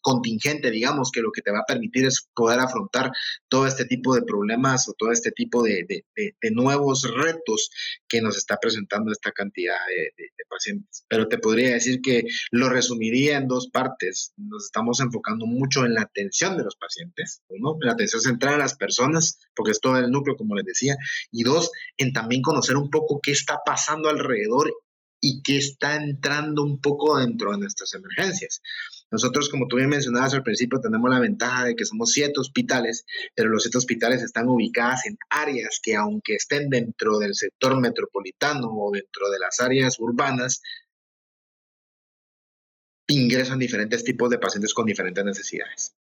[0.00, 3.10] contingente, digamos, que lo que te va a permitir es poder afrontar
[3.48, 6.04] todo este tipo de problemas o todo este tipo de,
[6.52, 7.70] nuevos retos
[8.08, 11.04] que nos está presentando esta cantidad de, pacientes.
[11.08, 14.32] Pero te podría decir que lo resumiría en dos partes.
[14.36, 18.54] Nos estamos enfocando mucho en la atención de los pacientes, uno, en la atención central
[18.54, 20.96] a las personas, porque es todo el núcleo, como les decía,
[21.32, 24.72] y dos, en también conocer un poco qué está pasando alrededor
[25.26, 28.60] y qué está entrando un poco dentro de nuestras emergencias.
[29.10, 33.06] Nosotros, como tú bien mencionabas al principio, tenemos la ventaja de que somos siete hospitales,
[33.34, 38.68] pero los siete hospitales están ubicadas en áreas que aunque estén dentro del sector metropolitano
[38.68, 40.60] o dentro de las áreas urbanas,
[43.06, 45.94] ingresan diferentes tipos de pacientes con diferentes necesidades.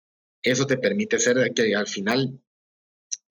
[0.41, 2.41] Eso te permite ser que al final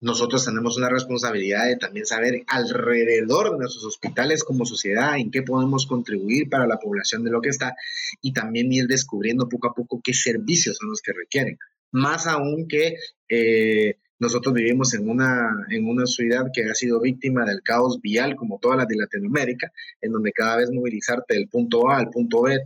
[0.01, 5.43] nosotros tenemos una responsabilidad de también saber alrededor de nuestros hospitales como sociedad en qué
[5.43, 7.75] podemos contribuir para la población de lo que está
[8.19, 11.59] y también ir descubriendo poco a poco qué servicios son los que requieren.
[11.91, 12.95] Más aún que
[13.29, 18.35] eh, nosotros vivimos en una, en una ciudad que ha sido víctima del caos vial
[18.35, 22.41] como todas las de Latinoamérica, en donde cada vez movilizarte del punto A al punto
[22.41, 22.59] B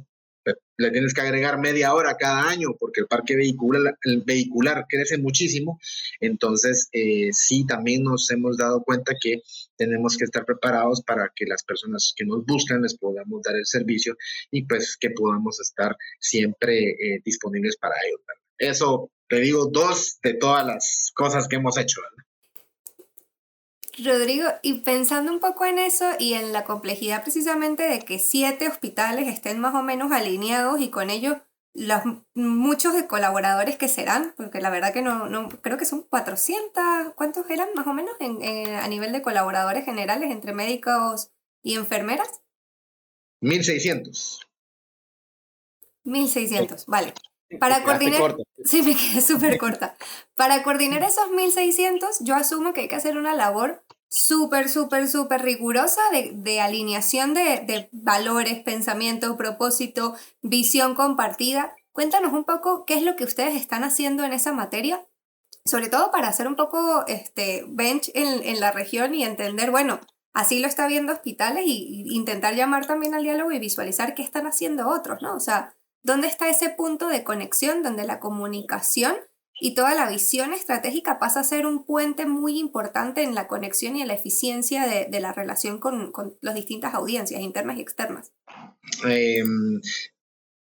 [0.78, 5.80] le tienes que agregar media hora cada año porque el parque vehicular, vehicular crece muchísimo.
[6.20, 9.42] Entonces, eh, sí, también nos hemos dado cuenta que
[9.78, 13.66] tenemos que estar preparados para que las personas que nos buscan les podamos dar el
[13.66, 14.16] servicio
[14.52, 18.22] y pues que podamos estar siempre eh, disponibles para ellos.
[18.58, 22.02] Eso te digo dos de todas las cosas que hemos hecho.
[24.04, 28.68] Rodrigo, y pensando un poco en eso y en la complejidad precisamente de que siete
[28.68, 31.42] hospitales estén más o menos alineados y con ello
[31.74, 32.02] los
[32.34, 37.14] muchos de colaboradores que serán, porque la verdad que no, no creo que son 400,
[37.16, 41.32] ¿cuántos eran más o menos en, a nivel de colaboradores generales entre médicos
[41.62, 42.42] y enfermeras?
[43.42, 44.48] 1600.
[46.06, 47.14] 1600, vale.
[47.60, 48.38] Para coordinar.
[48.64, 49.98] Sí, me quedé súper corta.
[50.36, 55.42] Para coordinar esos 1600, yo asumo que hay que hacer una labor súper, súper, súper
[55.42, 61.76] rigurosa de, de alineación de, de, valores, pensamiento, propósito, visión compartida.
[61.92, 65.06] Cuéntanos un poco qué es lo que ustedes están haciendo en esa materia,
[65.66, 70.00] sobre todo para hacer un poco este bench en, en la región y entender, bueno,
[70.34, 74.24] así lo está viendo hospitales y, y intentar llamar también al diálogo y visualizar qué
[74.24, 75.36] están haciendo otros, ¿no?
[75.36, 79.16] O sea, ¿Dónde está ese punto de conexión donde la comunicación
[79.60, 83.96] y toda la visión estratégica pasa a ser un puente muy importante en la conexión
[83.96, 88.34] y en la eficiencia de, la relación con, las distintas audiencias internas y externas?
[89.06, 89.82] Em,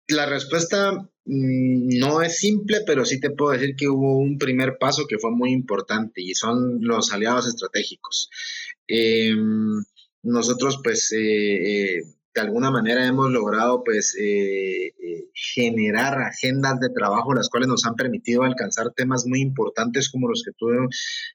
[0.08, 0.92] la respuesta
[1.24, 5.18] mm, no es simple, pero sí te puedo decir que hubo un primer paso que
[5.18, 8.30] fue muy importante y son los aliados estratégicos.
[8.86, 9.82] Em,
[10.22, 12.02] nosotros pues eh, eh,
[12.36, 17.86] de alguna manera hemos logrado pues eh, eh, generar agendas de trabajo las cuales nos
[17.86, 20.66] han permitido alcanzar temas muy importantes como los que tú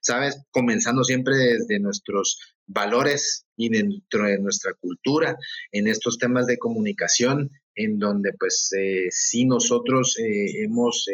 [0.00, 2.38] sabes, comenzando siempre desde nuestros
[2.68, 5.36] valores y dentro de nuestra cultura
[5.72, 11.08] en estos temas de comunicación en donde pues eh, sí nosotros hemos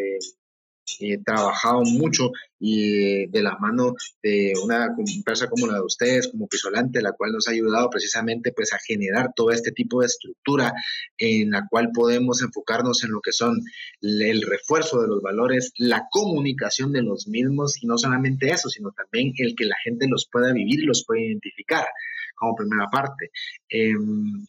[1.01, 6.49] eh, trabajado mucho y de la mano de una empresa como la de ustedes, como
[6.49, 10.73] Pisolante, la cual nos ha ayudado precisamente pues a generar todo este tipo de estructura
[11.19, 13.63] en la cual podemos enfocarnos en lo que son
[14.01, 18.91] el refuerzo de los valores, la comunicación de los mismos y no solamente eso, sino
[18.93, 21.87] también el que la gente los pueda vivir y los pueda identificar
[22.35, 23.31] como primera parte.
[23.69, 24.47] Em,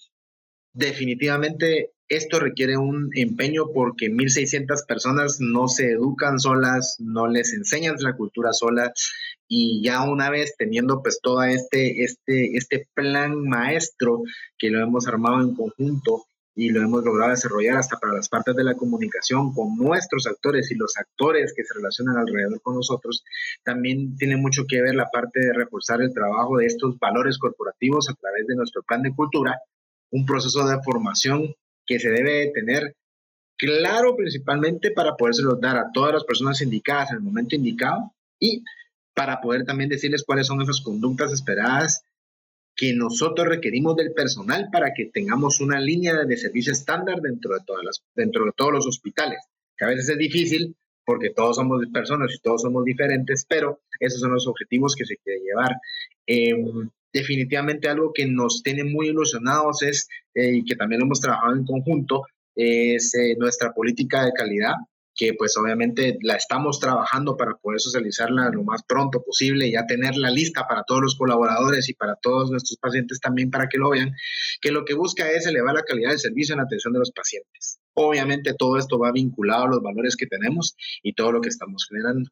[0.73, 7.95] definitivamente esto requiere un empeño porque 1.600 personas no se educan solas, no les enseñan
[7.99, 8.91] la cultura sola
[9.47, 14.23] y ya una vez teniendo pues todo este, este, este plan maestro
[14.57, 18.55] que lo hemos armado en conjunto y lo hemos logrado desarrollar hasta para las partes
[18.55, 23.23] de la comunicación con nuestros actores y los actores que se relacionan alrededor con nosotros,
[23.63, 28.09] también tiene mucho que ver la parte de reforzar el trabajo de estos valores corporativos
[28.09, 29.57] a través de nuestro plan de cultura,
[30.11, 31.55] un proceso de formación
[31.89, 32.95] que se debe tener
[33.57, 38.63] claro principalmente para podérselo dar a todas las personas indicadas en el momento indicado y
[39.15, 42.03] para poder también decirles cuáles son esas conductas esperadas
[42.75, 47.61] que nosotros requerimos del personal para que tengamos una línea de servicio estándar dentro de,
[47.65, 49.39] todas las, dentro de todos los hospitales,
[49.75, 54.19] que a veces es difícil porque todos somos personas y todos somos diferentes, pero esos
[54.19, 55.75] son los objetivos que se quiere llevar.
[56.27, 61.55] Em, definitivamente algo que nos tiene muy ilusionados es, eh, y que también hemos trabajado
[61.55, 62.23] en conjunto,
[62.55, 64.73] es eh, nuestra política de calidad
[65.19, 69.85] que pues obviamente la estamos trabajando para poder socializarla lo más pronto posible y ya
[69.85, 73.89] tenerla lista para todos los colaboradores y para todos nuestros pacientes también para que lo
[73.89, 74.13] vean,
[74.61, 77.81] que lo que busca es elevar la calidad del servicio en atención de los pacientes.
[78.01, 80.73] Obviamente todo esto va vinculado a los valores que tenemos
[81.03, 82.29] y todo lo que estamos generando.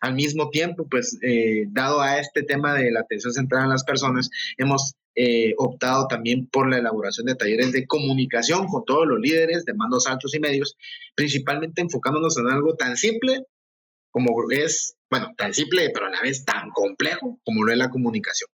[0.00, 3.82] Al mismo tiempo, pues eh, dado a este tema de la atención centrada en las
[3.82, 9.18] personas, hemos eh, optado también por la elaboración de talleres de comunicación con todos los
[9.18, 10.76] líderes de mandos altos y medios,
[11.16, 13.42] principalmente enfocándonos en algo tan simple
[14.12, 17.90] como es, bueno, tan simple, pero a la vez tan complejo como lo es la
[17.90, 18.48] comunicación.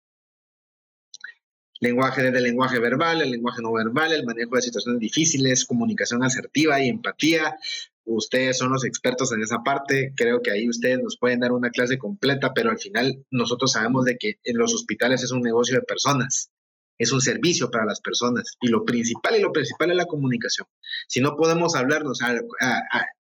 [1.81, 6.23] Lenguaje desde el lenguaje verbal, el lenguaje no verbal, el manejo de situaciones difíciles, comunicación
[6.23, 7.57] asertiva y empatía.
[8.05, 10.13] Ustedes son los expertos en esa parte.
[10.15, 14.05] Creo que ahí ustedes nos pueden dar una clase completa, pero al final nosotros sabemos
[14.05, 16.51] de que en los hospitales es un negocio de personas
[16.97, 20.67] es un servicio para las personas y lo principal y lo principal es la comunicación.
[21.07, 22.19] Si no podemos hablarnos,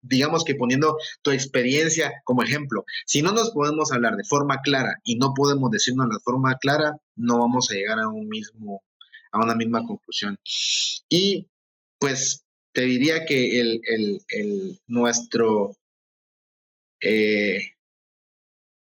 [0.03, 4.97] digamos que poniendo tu experiencia como ejemplo, si no nos podemos hablar de forma clara
[5.05, 8.83] y no podemos decirnos de forma clara, no vamos a llegar a un mismo,
[9.33, 10.39] a una misma conclusión.
[11.09, 11.47] Y
[11.99, 15.77] pues te diría que el, nuestro,
[17.01, 17.73] eh,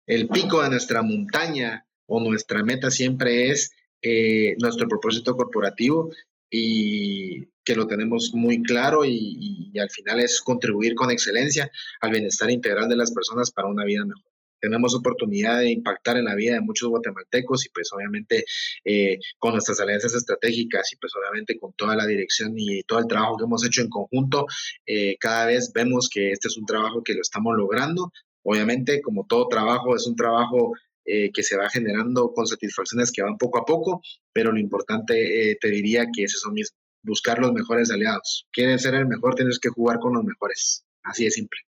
[0.06, 3.72] el pico de nuestra montaña o nuestra meta siempre es
[4.06, 6.10] eh, nuestro propósito corporativo
[6.50, 11.70] y que lo tenemos muy claro y, al final es contribuir con excelencia
[12.02, 14.30] al bienestar integral de las personas para una vida mejor.
[14.60, 18.44] Tenemos oportunidad de impactar en la vida de muchos guatemaltecos y pues obviamente
[18.84, 23.06] eh, con nuestras alianzas estratégicas y pues obviamente con toda la dirección y todo el
[23.06, 24.44] trabajo que hemos hecho en conjunto,
[24.84, 28.12] eh, cada vez vemos que este es un trabajo que lo estamos logrando.
[28.42, 30.74] Obviamente, como todo trabajo, es un trabajo
[31.06, 34.00] eh, que se va generando con satisfacciones que van poco a poco,
[34.32, 38.48] pero lo importante eh, te diría que es eso mismo, buscar los mejores aliados.
[38.50, 40.86] Quieres ser el mejor, tienes que jugar con los mejores.
[41.02, 41.60] Así de simple.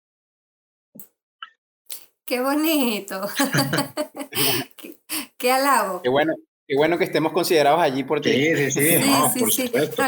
[2.24, 3.28] Qué bonito.
[4.78, 4.96] qué,
[5.38, 6.02] qué, halago.
[6.02, 6.34] Qué bueno,
[6.66, 8.32] qué bueno que estemos considerados allí por ti.
[8.32, 10.02] Sí, sí, sí, por supuesto.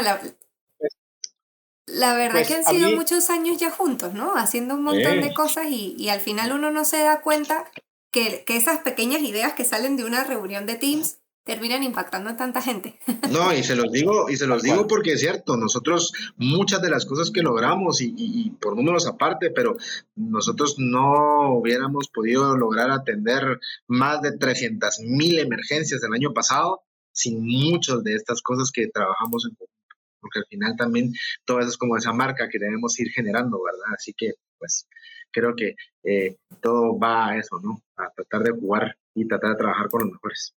[1.86, 4.36] la, verdad pues, que han sido muchos años ya juntos, ¿no?
[4.36, 7.70] Haciendo un montón de cosas y, y, al final uno no se da cuenta
[8.10, 12.60] que, esas pequeñas ideas que salen de una reunión de Teams terminan impactando a tanta
[12.60, 12.98] gente.
[13.32, 16.90] No, y se los digo, y se los digo porque es cierto, nosotros muchas de
[16.90, 19.76] las cosas que logramos, y, por números aparte, pero
[20.14, 26.82] nosotros no hubiéramos podido lograr atender más de 300 mil emergencias el año pasado
[27.12, 31.12] sin muchas de estas cosas que trabajamos en conjunto, porque al final también
[31.44, 33.94] todo eso es como esa marca que debemos ir generando, ¿verdad?
[33.96, 34.86] Así que, pues,
[35.30, 35.74] creo que
[36.04, 37.82] eh, todo va a eso, ¿no?
[37.96, 40.54] A tratar de jugar y tratar de trabajar con los mejores.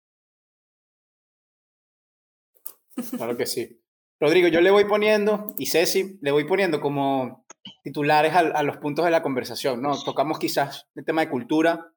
[3.16, 3.82] Claro que sí.
[4.20, 7.46] Rodrigo, yo le voy poniendo, y Ceci, le voy poniendo como
[7.84, 10.02] titulares a, los puntos de la conversación, ¿no?
[10.04, 11.94] Tocamos quizás el tema de cultura,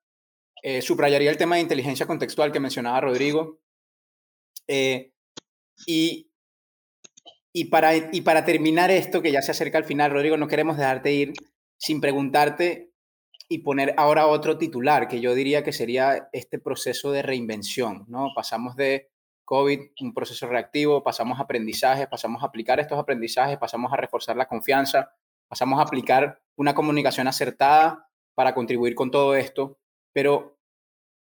[0.63, 3.59] eh, subrayaría el tema de inteligencia contextual que mencionaba Rodrigo,
[4.69, 5.13] eh,
[5.85, 6.31] y,
[7.53, 10.77] y, para, y para terminar esto, que ya se acerca al final, Rodrigo, no queremos
[10.77, 11.33] dejarte ir
[11.83, 12.93] sin preguntarte
[13.49, 18.29] y poner ahora otro titular, que yo diría que sería este proceso de reinvención, ¿no?
[18.37, 19.11] Pasamos de
[19.45, 24.37] COVID, un proceso reactivo, pasamos a aprendizaje, pasamos a aplicar estos aprendizajes, pasamos a reforzar
[24.37, 25.13] la confianza,
[25.49, 29.81] pasamos a aplicar una comunicación acertada para contribuir con todo esto,
[30.13, 30.61] pero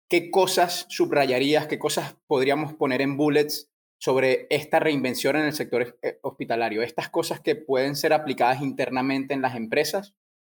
[0.08, 5.98] ¿qué cosas subrayarías, qué cosas podríamos poner en bullets sobre esta reinvención en el sector
[6.00, 6.80] eh, hospitalario?
[6.80, 10.14] Estas cosas que pueden ser aplicadas internamente en las empresas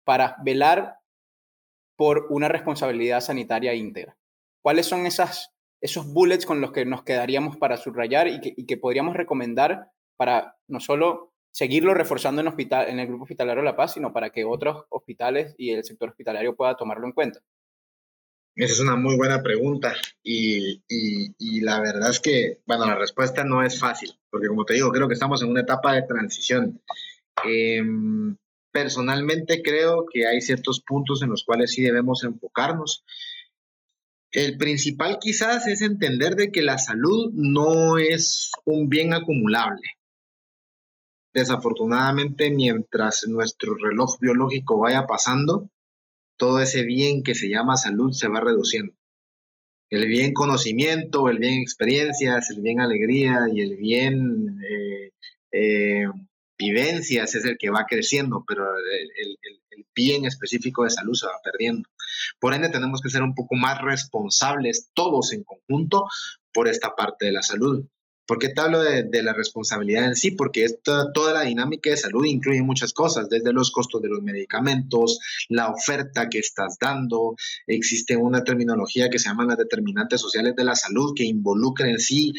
[0.07, 1.01] para velar
[1.97, 4.17] por una responsabilidad sanitaria íntegra.
[4.63, 8.67] ¿Cuáles son esas, esos bullets con los que nos quedaríamos para subrayar y que, y
[8.67, 13.75] que podríamos recomendar para no solo seguirlo reforzando en, hospital, en el Grupo Hospitalario La
[13.75, 17.41] Paz, sino para que otros hospitales y el sector hospitalario pueda tomarlo en cuenta?
[18.55, 19.93] Esa es una muy buena pregunta
[20.23, 24.65] y, y, y, la verdad es que, bueno, la respuesta no es fácil, porque como
[24.65, 26.81] te digo, creo que estamos en una etapa de transición.
[27.47, 27.83] Eh,
[28.77, 33.07] personalmente creo que hay ciertos puntos en los cuales sí debemos enfocarnos.
[34.31, 39.81] El principal quizás es entender de que la salud no es un bien acumulable.
[41.33, 45.71] Desafortunadamente, mientras nuestro reloj biológico vaya pasando,
[46.37, 48.93] todo ese bien que se llama salud se va reduciendo.
[49.89, 55.13] El bien conocimiento, el bien experiencias, el bien alegría y el bien eh,
[55.53, 56.09] eh,
[56.59, 61.41] vivencias es el que va creciendo, pero el, el, bien específico de salud se va
[61.43, 61.89] perdiendo.
[62.39, 66.07] Por ende, tenemos que ser un poco más responsables todos en conjunto
[66.53, 67.87] por esta parte de la salud.
[68.27, 70.33] ¿Por qué te hablo de, la responsabilidad en sí?
[70.33, 75.21] Porque toda la dinámica de salud incluye muchas cosas, desde los costos de los medicamentos,
[75.49, 77.37] la oferta que estás dando.
[77.67, 82.01] Existe una terminología que se llama las determinantes sociales de la salud, que involucra en
[82.01, 82.33] sí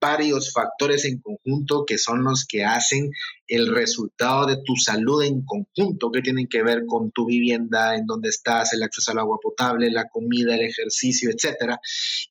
[0.00, 3.10] varios factores en conjunto que son los que hacen
[3.46, 8.06] el resultado de tu salud en conjunto, que tienen que ver con tu vivienda, en
[8.06, 11.78] donde estás, el acceso al agua potable, la comida, el ejercicio, etcétera,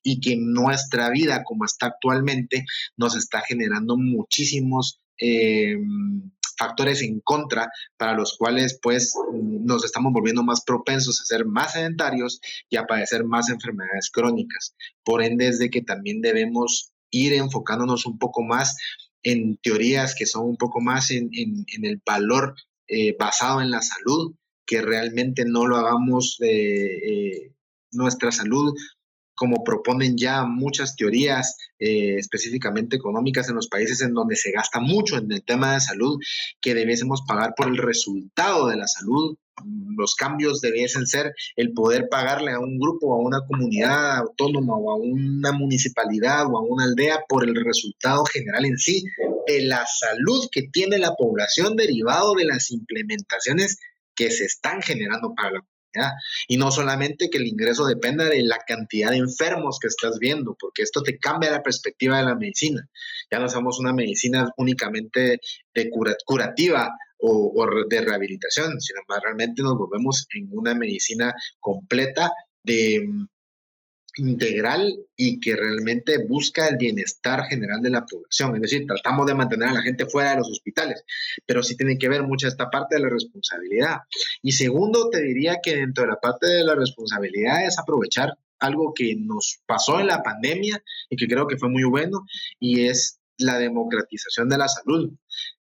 [0.02, 2.64] y que nuestra vida como está actualmente
[3.04, 5.76] nos está generando muchísimos eh,
[6.56, 11.72] factores en contra para los cuales pues nos estamos volviendo más propensos a ser más
[11.72, 12.40] sedentarios
[12.70, 14.74] y a padecer más enfermedades crónicas.
[15.04, 18.76] Por ende es de que también debemos ir enfocándonos un poco más
[19.22, 22.54] en teorías que son un poco más en, el valor
[22.88, 24.34] eh, basado en la salud,
[24.66, 27.52] que realmente no lo hagamos de eh,
[27.92, 28.74] nuestra salud
[29.34, 34.80] como proponen ya muchas teorías eh, específicamente económicas en los países en donde se gasta
[34.80, 36.18] mucho en el tema de salud,
[36.60, 39.36] que debiésemos pagar por el resultado de la salud.
[39.96, 44.90] Los cambios debiesen ser el poder pagarle a un grupo, a una comunidad autónoma o
[44.90, 49.04] a una municipalidad o a una aldea por el resultado general en sí
[49.46, 53.78] de la salud que tiene la población derivado de las implementaciones
[54.16, 55.64] que se están generando para la
[56.48, 60.56] y no solamente que el ingreso dependa de la cantidad de enfermos que estás viendo,
[60.58, 62.88] porque esto te cambia la perspectiva de la medicina.
[63.30, 65.40] Ya no somos una medicina únicamente
[65.74, 65.90] de
[66.24, 72.30] curativa o, o, de rehabilitación, sino más realmente nos volvemos en una medicina completa
[72.62, 73.06] de
[74.16, 78.54] integral y que realmente busca el bienestar general de la población.
[78.56, 81.04] Es decir, tratamos de mantener a la gente fuera de los hospitales,
[81.46, 83.98] pero sí tiene que ver mucho esta parte de la responsabilidad.
[84.42, 88.94] Y segundo, te diría que dentro de la parte de la responsabilidad es aprovechar algo
[88.94, 92.24] que nos pasó en la pandemia y que creo que fue muy bueno,
[92.60, 95.12] y es la democratización de la salud.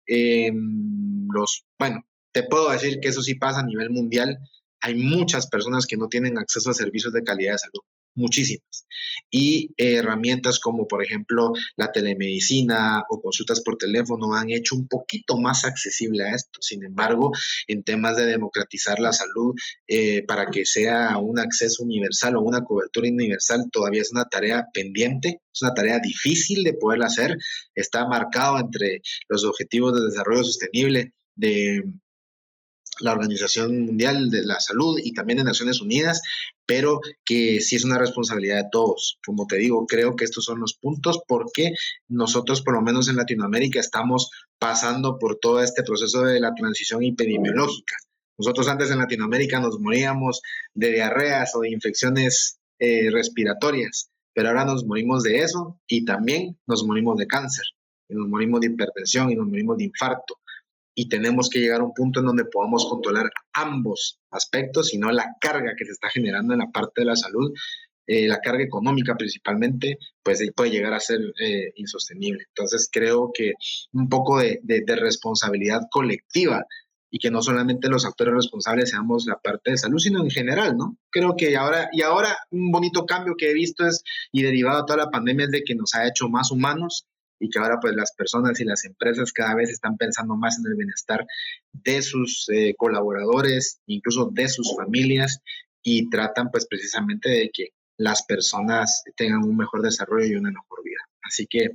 [0.07, 4.39] Em, los, bueno, te puedo decir que eso sí pasa a nivel mundial.
[4.81, 7.83] Hay muchas personas que no tienen acceso a servicios de calidad de salud
[8.15, 8.87] muchísimas.
[9.31, 14.89] Y eh, herramientas como por ejemplo la telemedicina o consultas por teléfono han hecho un
[14.89, 16.61] poquito más accesible a esto.
[16.61, 17.33] Sin embargo,
[17.67, 19.55] en temas de democratizar la salud
[19.87, 24.67] eh, para que sea un acceso universal o una cobertura universal, todavía es una tarea
[24.73, 27.37] pendiente, es una tarea difícil de poder hacer.
[27.75, 31.83] Está marcado entre los objetivos de desarrollo sostenible de
[33.03, 36.23] la Organización Mundial de la Salud y también de Naciones Unidas,
[36.65, 39.19] pero que sí es una responsabilidad de todos.
[39.27, 41.73] Como te digo, creo que estos son los puntos porque
[42.09, 47.03] nosotros, por lo menos en Latinoamérica, estamos pasando por todo este proceso de la transición
[47.03, 47.97] epidemiológica.
[48.39, 50.41] Nosotros antes en Latinoamérica nos moríamos
[50.73, 56.59] de diarreas o de infecciones eh, respiratorias, pero ahora nos morimos de eso y también
[56.67, 57.65] nos morimos de cáncer,
[58.09, 60.39] y nos morimos de hipertensión y nos morimos de infarto
[60.95, 65.11] y tenemos que llegar a un punto en donde podamos controlar ambos aspectos y no
[65.11, 67.53] la carga que se está generando en la parte de la salud,
[68.07, 72.45] eh, la carga económica principalmente, pues puede llegar a ser eh, insostenible.
[72.49, 73.53] Entonces creo que
[73.93, 76.67] un poco de, responsabilidad colectiva
[77.11, 80.77] y que no solamente los actores responsables seamos la parte de salud, sino en general,
[80.77, 80.97] ¿no?
[81.11, 84.87] Creo que ahora, y ahora un bonito cambio que he visto es, y derivado de
[84.87, 87.07] toda la pandemia, es de que nos ha hecho más humanos,
[87.43, 90.71] y que ahora pues las personas y las empresas cada vez están pensando más en
[90.71, 91.27] el bienestar
[91.73, 95.41] de sus eh, colaboradores, incluso de sus familias
[95.83, 100.85] y tratan pues precisamente de que las personas tengan un mejor desarrollo y una mejor
[100.85, 101.01] vida.
[101.21, 101.71] Así que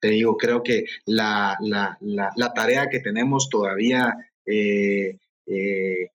[0.00, 1.56] te digo, creo que la,
[2.54, 4.14] tarea que tenemos todavía
[4.44, 5.16] eh,
[5.46, 6.10] eh,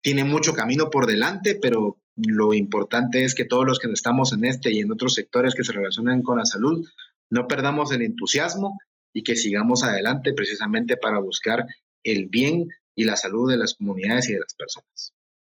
[0.00, 4.44] tiene mucho camino por delante, pero lo importante es que todos los que estamos en
[4.44, 6.86] este y en otros sectores que se relacionan con la salud
[7.30, 8.78] no perdamos el entusiasmo
[9.12, 11.64] y que sigamos adelante precisamente para buscar
[12.02, 15.14] el bien y la salud de las comunidades y de las personas.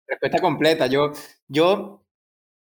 [0.07, 0.87] Respuesta completa.
[0.87, 1.11] Yo,
[1.47, 2.05] yo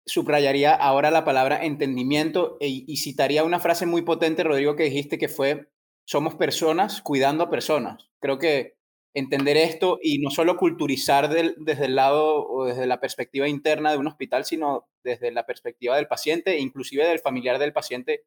[0.06, 5.18] subrayaría ahora la palabra entendimiento e, y citaría una frase muy potente, Rodrigo, que dijiste
[5.18, 5.68] que fue,
[6.04, 8.08] somos personas cuidando a personas.
[8.20, 8.78] Creo que
[9.14, 13.98] entender esto y no solo culturizar desde el lado o desde la perspectiva interna de
[13.98, 18.24] un hospital, sino desde la perspectiva del paciente inclusive del familiar del paciente,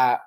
[0.00, 0.26] a,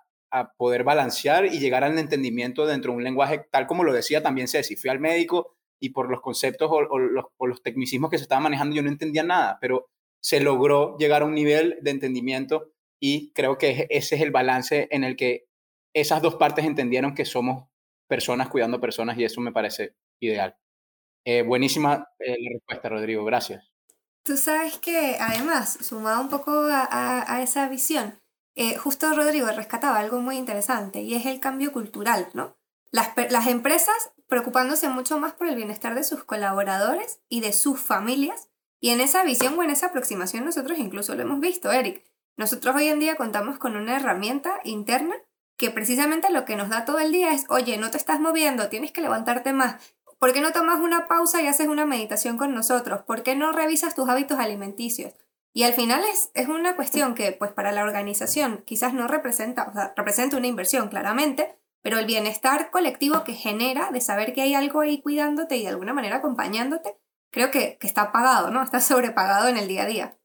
[0.57, 4.47] poder balancear y llegar al entendimiento dentro de un lenguaje, tal como lo decía también
[4.47, 4.75] Ceci.
[4.75, 8.81] Fui al médico y por los conceptos o, los, tecnicismos que se estaban manejando yo
[8.81, 13.85] no entendía nada, pero se logró llegar a un nivel de entendimiento y creo que
[13.91, 15.45] ese es el balance en el que
[15.93, 17.67] esas dos partes entendieron que somos
[18.07, 20.57] personas cuidando personas y eso me parece ideal.
[21.25, 23.73] Eh, buenísima eh, respuesta, Rodrigo, gracias.
[24.23, 28.21] Tú sabes que además, sumado un poco a, esa visión,
[28.55, 32.55] eh, justo Rodrigo rescataba algo muy interesante y es el cambio cultural, ¿no?
[32.91, 37.79] Las, las empresas preocupándose mucho más por el bienestar de sus colaboradores y de sus
[37.79, 38.49] familias.
[38.79, 42.03] Y en esa visión o en esa aproximación nosotros incluso lo hemos visto, Eric.
[42.35, 45.15] Nosotros hoy en día contamos con una herramienta interna
[45.55, 48.69] que precisamente lo que nos da todo el día es, oye, no te estás moviendo,
[48.69, 49.75] tienes que levantarte más.
[50.17, 53.01] ¿Por qué no tomas una pausa y haces una meditación con nosotros?
[53.03, 55.13] ¿Por qué no revisas tus hábitos alimenticios?
[55.53, 59.69] Y al final es, es una cuestión que, pues para la organización quizás no representa,
[59.69, 64.41] o sea, representa una inversión claramente, pero el bienestar colectivo que genera de saber que
[64.41, 66.97] hay algo ahí cuidándote y de alguna manera acompañándote,
[67.29, 68.63] creo que, que está pagado, ¿no?
[68.63, 70.17] Está sobrepagado en el día a día.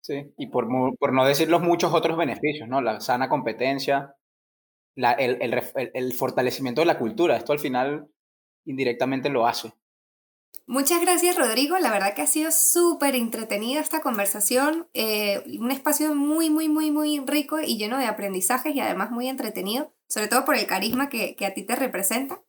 [0.00, 0.68] Sí, y por,
[0.98, 2.80] por no decir los muchos otros beneficios, ¿no?
[2.80, 4.16] La sana competencia,
[4.94, 5.62] la, el, el,
[5.94, 7.36] el, fortalecimiento de la cultura.
[7.36, 8.08] Esto al final
[8.64, 9.72] indirectamente lo hace.
[10.66, 16.14] Muchas gracias Rodrigo, la verdad que ha sido súper entretenida esta conversación, eh, un espacio
[16.14, 20.44] muy, muy, muy, muy rico y lleno de aprendizajes y además muy entretenido, sobre todo
[20.44, 22.40] por el carisma que, que a ti te representa.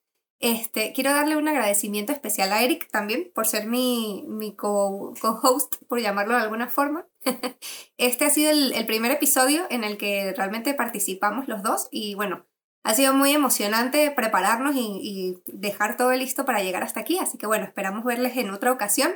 [0.41, 5.99] Este, quiero darle un agradecimiento especial a Eric también por ser mi, mi co-host, por
[5.99, 7.07] llamarlo de alguna forma.
[7.97, 12.15] Este ha sido el, el, primer episodio en el que realmente participamos los dos y
[12.15, 12.47] bueno,
[12.83, 17.47] ha sido muy emocionante prepararnos y, dejar todo listo para llegar hasta aquí, así que
[17.47, 19.11] bueno, esperamos verles en otra ocasión,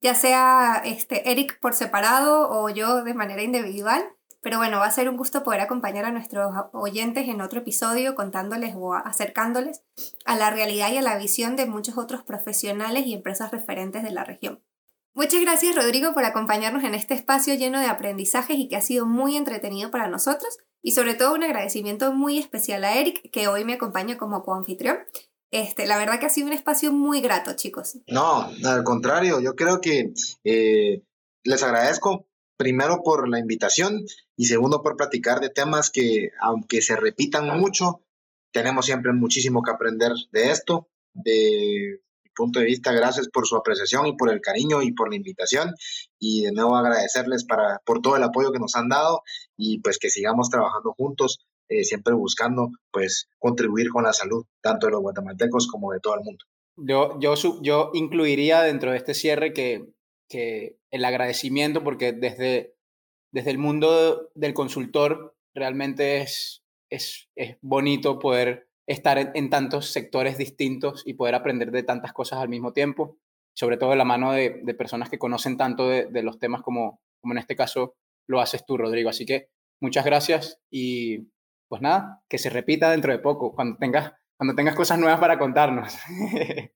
[0.00, 4.04] ya sea este, Eric por separado o yo de manera individual.
[4.42, 8.14] Pero bueno, va a ser un gusto poder acompañar a nuestros oyentes en otro episodio
[8.14, 9.82] contándoles o acercándoles
[10.26, 14.10] a la realidad y a la visión de muchos otros profesionales y empresas referentes de
[14.10, 14.62] la región.
[15.14, 19.06] Muchas gracias Rodrigo por acompañarnos en este espacio lleno de aprendizajes y que ha sido
[19.06, 23.64] muy entretenido para nosotros y sobre todo un agradecimiento muy especial a Eric que hoy
[23.64, 24.98] me acompaña como coanfitrión.
[25.52, 27.98] Este, la verdad que ha sido un espacio muy grato, chicos.
[28.08, 30.12] No, al contrario, yo creo que
[30.42, 31.02] eh,
[31.44, 34.04] les agradezco primero por la invitación
[34.36, 38.02] y segundo por platicar de temas que, aunque se repitan mucho,
[38.52, 40.88] tenemos siempre muchísimo que aprender de esto.
[41.12, 42.00] De
[42.34, 45.74] punto de vista, gracias por su apreciación y por el cariño y por la invitación.
[46.18, 49.22] Y de nuevo agradecerles para, por todo el apoyo que nos han dado
[49.56, 54.86] y pues que sigamos trabajando juntos, eh, siempre buscando pues contribuir con la salud, tanto
[54.86, 56.44] de los guatemaltecos como de todo el mundo.
[56.76, 59.94] Yo, yo, yo incluiría dentro de este cierre que
[60.28, 62.74] que el agradecimiento, porque desde,
[63.32, 70.38] desde el mundo del consultor realmente es, es, es bonito poder estar en, tantos sectores
[70.38, 73.18] distintos y poder aprender de tantas cosas al mismo tiempo,
[73.54, 76.62] sobre todo de la mano de, de personas que conocen tanto de, de, los temas
[76.62, 79.10] como, como en este caso lo haces tú, Rodrigo.
[79.10, 79.48] Así que
[79.80, 81.28] muchas gracias y
[81.68, 85.38] pues nada, que se repita dentro de poco, cuando tengas, cuando tengas cosas nuevas para
[85.38, 85.94] contarnos.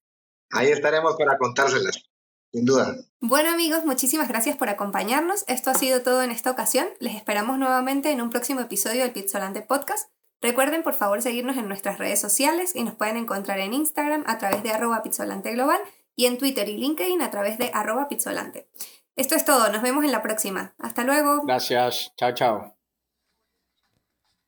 [0.50, 2.04] Ahí estaremos para contárselas.
[2.50, 2.96] Sin duda.
[3.20, 5.44] Bueno amigos, muchísimas gracias por acompañarnos.
[5.48, 6.88] Esto ha sido todo en esta ocasión.
[6.98, 10.10] Les esperamos nuevamente en un próximo episodio del Pizzolante Podcast.
[10.40, 14.38] Recuerden por favor seguirnos en nuestras redes sociales y nos pueden encontrar en Instagram a
[14.38, 15.80] través de arroba pizzolante global
[16.14, 18.68] y en Twitter y LinkedIn a través de arroba pizzolante.
[19.16, 20.74] Esto es todo, nos vemos en la próxima.
[20.78, 21.42] Hasta luego.
[21.44, 22.78] Gracias, chao, chao.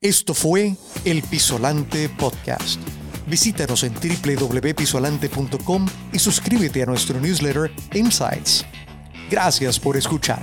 [0.01, 2.81] Esto fue el Pizzolante Podcast.
[3.27, 8.65] Visítanos en www.pisolante.com y suscríbete a nuestro newsletter Insights.
[9.31, 10.41] Gracias por escuchar.